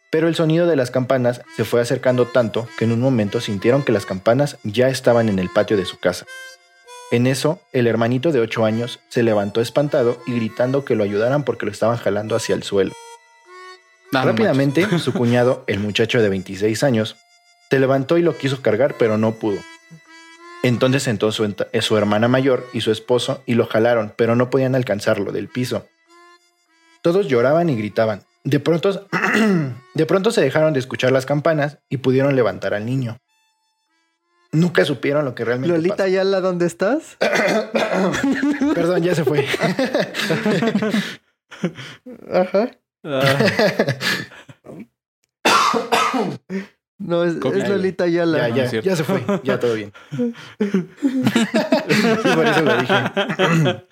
[0.10, 3.84] Pero el sonido de las campanas se fue acercando tanto que en un momento sintieron
[3.84, 6.26] que las campanas ya estaban en el patio de su casa.
[7.12, 11.44] En eso, el hermanito de 8 años se levantó espantado y gritando que lo ayudaran
[11.44, 12.94] porque lo estaban jalando hacia el suelo.
[14.12, 17.18] No Rápidamente, su cuñado, el muchacho de 26 años,
[17.70, 19.60] se levantó y lo quiso cargar, pero no pudo.
[20.64, 24.50] Entonces entró su, eh, su hermana mayor y su esposo y lo jalaron, pero no
[24.50, 25.88] podían alcanzarlo del piso.
[27.04, 28.24] Todos lloraban y gritaban.
[28.46, 29.08] De pronto,
[29.96, 33.18] de pronto se dejaron de escuchar las campanas y pudieron levantar al niño.
[34.52, 36.04] Nunca supieron lo que realmente Lolita pasó.
[36.04, 37.18] Ayala, ¿dónde estás?
[38.76, 39.46] Perdón, ya se fue.
[42.32, 42.70] Ajá.
[43.04, 44.90] manches.
[46.98, 48.50] No, es, Lolita Ayala.
[48.50, 48.90] ya, ya, cierto.
[48.90, 49.24] ya se fue.
[49.44, 49.92] Ya todo bien.
[50.60, 53.86] Sí, por eso lo dije.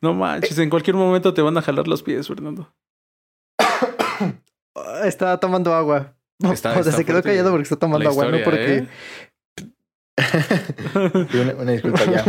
[0.00, 2.72] no manches, en cualquier momento te van a jalar los pies, Fernando.
[5.04, 6.14] Estaba tomando agua.
[6.40, 8.76] Está- o sea, está se quedó callado porque está tomando agua, no porque.
[8.78, 8.88] ¿eh?
[10.94, 12.24] Una, una disculpa, ya.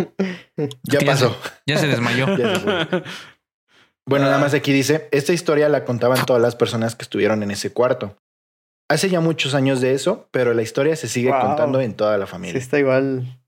[0.83, 1.35] Ya pasó.
[1.65, 2.27] Ya se desmayó.
[2.37, 3.03] Ya se fue.
[4.07, 7.51] Bueno, nada más aquí dice, esta historia la contaban todas las personas que estuvieron en
[7.51, 8.17] ese cuarto.
[8.89, 11.41] Hace ya muchos años de eso, pero la historia se sigue Wow.
[11.41, 12.59] contando en toda la Sí, familia.
[12.59, 13.39] está igual.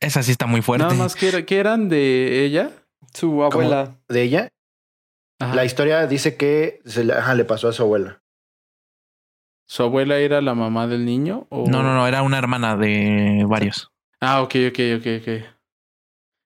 [0.00, 0.84] Esa sí está muy fuerte.
[0.86, 2.70] Nada más que, era- que eran de ella.
[3.14, 3.96] Su abuela.
[4.08, 4.48] De ella,
[5.38, 5.54] Ajá.
[5.54, 8.22] la historia dice que se le, ajá, le pasó a su abuela.
[9.68, 11.46] ¿Su abuela era la mamá del niño?
[11.50, 11.66] O...
[11.68, 13.90] No, no, no, era una hermana de varios.
[14.20, 15.28] Ah, ok, ok, ok, ok.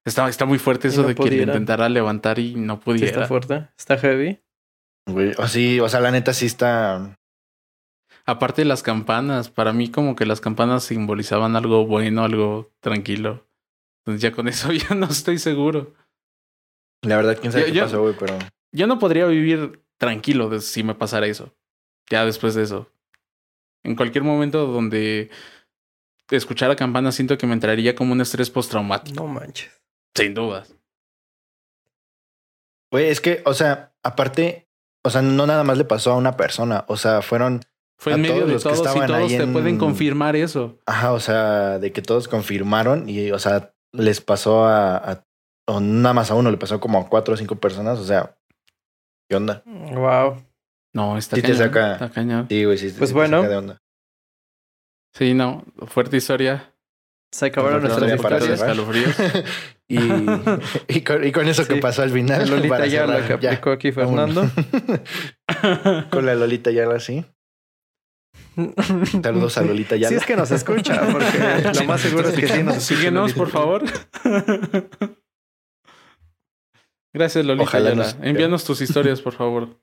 [0.06, 1.52] Está, está muy fuerte eso no de que le pudiera.
[1.52, 3.06] intentara levantar y no Sí, pudiera.
[3.06, 3.68] está fuerte.
[3.78, 4.40] Está heavy.
[5.06, 7.14] Güey, O sí, o sea, la neta sí está...
[8.26, 13.46] Aparte de las campanas, para mí como que las campanas simbolizaban algo bueno, algo tranquilo.
[14.04, 15.94] Entonces ya con eso ya no estoy seguro.
[17.02, 18.38] La verdad, quién sabe Yo- qué yo- pasó, güey, pero...
[18.72, 21.55] Yo no podría vivir tranquilo de- si me pasara eso.
[22.10, 22.90] Ya después de eso.
[23.84, 25.30] En cualquier momento donde
[26.30, 29.20] escuchara campana siento que me entraría como un estrés postraumático.
[29.22, 29.80] No manches.
[30.16, 30.74] Sin dudas.
[32.92, 34.68] Güey, es que, o sea, aparte,
[35.05, 37.60] o sea, no nada más le pasó a una persona, o sea, fueron,
[37.98, 39.78] Fue en A medio todos de los que y estaban todos ahí te en- pueden
[39.78, 40.78] confirmar eso.
[40.86, 45.26] ajá, o sea, de que todos confirmaron y, o sea, les pasó a, a-
[45.66, 48.36] o nada más a uno, le pasó como a cuatro o cinco personas, o sea,
[49.31, 49.62] ¿qué onda?
[49.65, 50.43] Wow.
[50.93, 51.59] No, está Sí te cañón.
[51.69, 52.47] saca- Está cañón.
[52.48, 53.36] Sí, güey, sí, Pues sí te bueno.
[53.39, 53.78] saca de onda.
[55.16, 55.65] Sí, no.
[55.86, 56.74] Fuerte historia.
[57.32, 59.15] Se acabaron Otra nuestras escalofríos.
[59.89, 59.98] y,
[60.89, 61.81] y, con, y con eso que Sí.
[61.81, 62.48] pasó al final.
[62.51, 63.93] Lolita para ya la cerrar, que ya, aplicó aquí.
[63.93, 64.51] Fernando.
[66.11, 67.24] con la Lolita Yala, sí.
[69.23, 70.09] Saludos a Lolita Yala.
[70.09, 72.97] Si es que nos escucha, porque lo más seguro es que sí nos escucha.
[72.97, 73.85] Síguenos, por favor.
[77.12, 77.65] Gracias, Lolita.
[77.65, 79.81] Ojalá nos- Envíanos tus historias, por favor.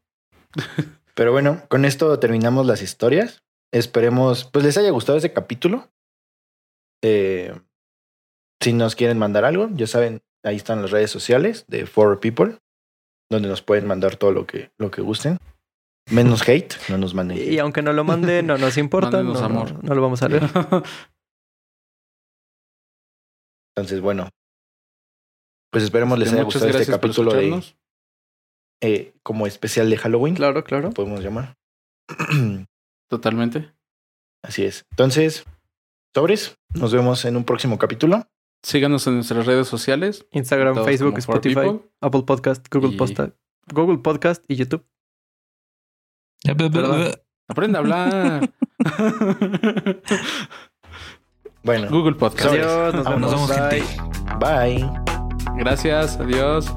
[1.15, 3.43] Pero bueno, con esto terminamos las historias.
[3.73, 5.89] Esperemos, pues les haya gustado este capítulo.
[7.03, 7.53] Eh,
[8.61, 12.59] si nos quieren mandar algo, ya saben, ahí están las redes sociales de For People,
[13.29, 15.37] donde nos pueden mandar todo lo que, lo que gusten.
[16.09, 17.37] Menos hate, no nos manden.
[17.37, 19.21] Y aunque no lo mande, no nos importa.
[19.21, 19.83] No- amor.
[19.83, 20.43] no lo vamos a leer.
[23.75, 24.29] Entonces, bueno,
[25.71, 27.63] pues esperemos les haya Muchas gustado este capítulo de,
[28.81, 30.91] eh, como especial de Halloween, Claro, claro.
[30.91, 31.57] podemos llamar.
[33.09, 33.71] Totalmente.
[34.43, 34.85] Así es.
[34.91, 35.45] Entonces,
[36.15, 38.27] sobres, nos vemos en un próximo capítulo.
[38.63, 40.25] Síganos en nuestras redes sociales.
[40.31, 41.89] Instagram, Todos Facebook, Spotify, People.
[42.01, 43.35] Apple Podcast, Google Y- Podcast,
[43.73, 44.85] Google Podcast y YouTube.
[46.43, 47.11] Perdón.
[47.49, 48.49] Aprende a hablar.
[51.63, 52.53] Bueno, Google Podcast.
[52.53, 53.31] Adiós, nos vemos.
[53.31, 53.81] vemos, Bye.
[53.81, 54.01] gente.
[54.39, 55.06] bye.
[55.57, 56.19] Gracias.
[56.19, 56.67] Adiós.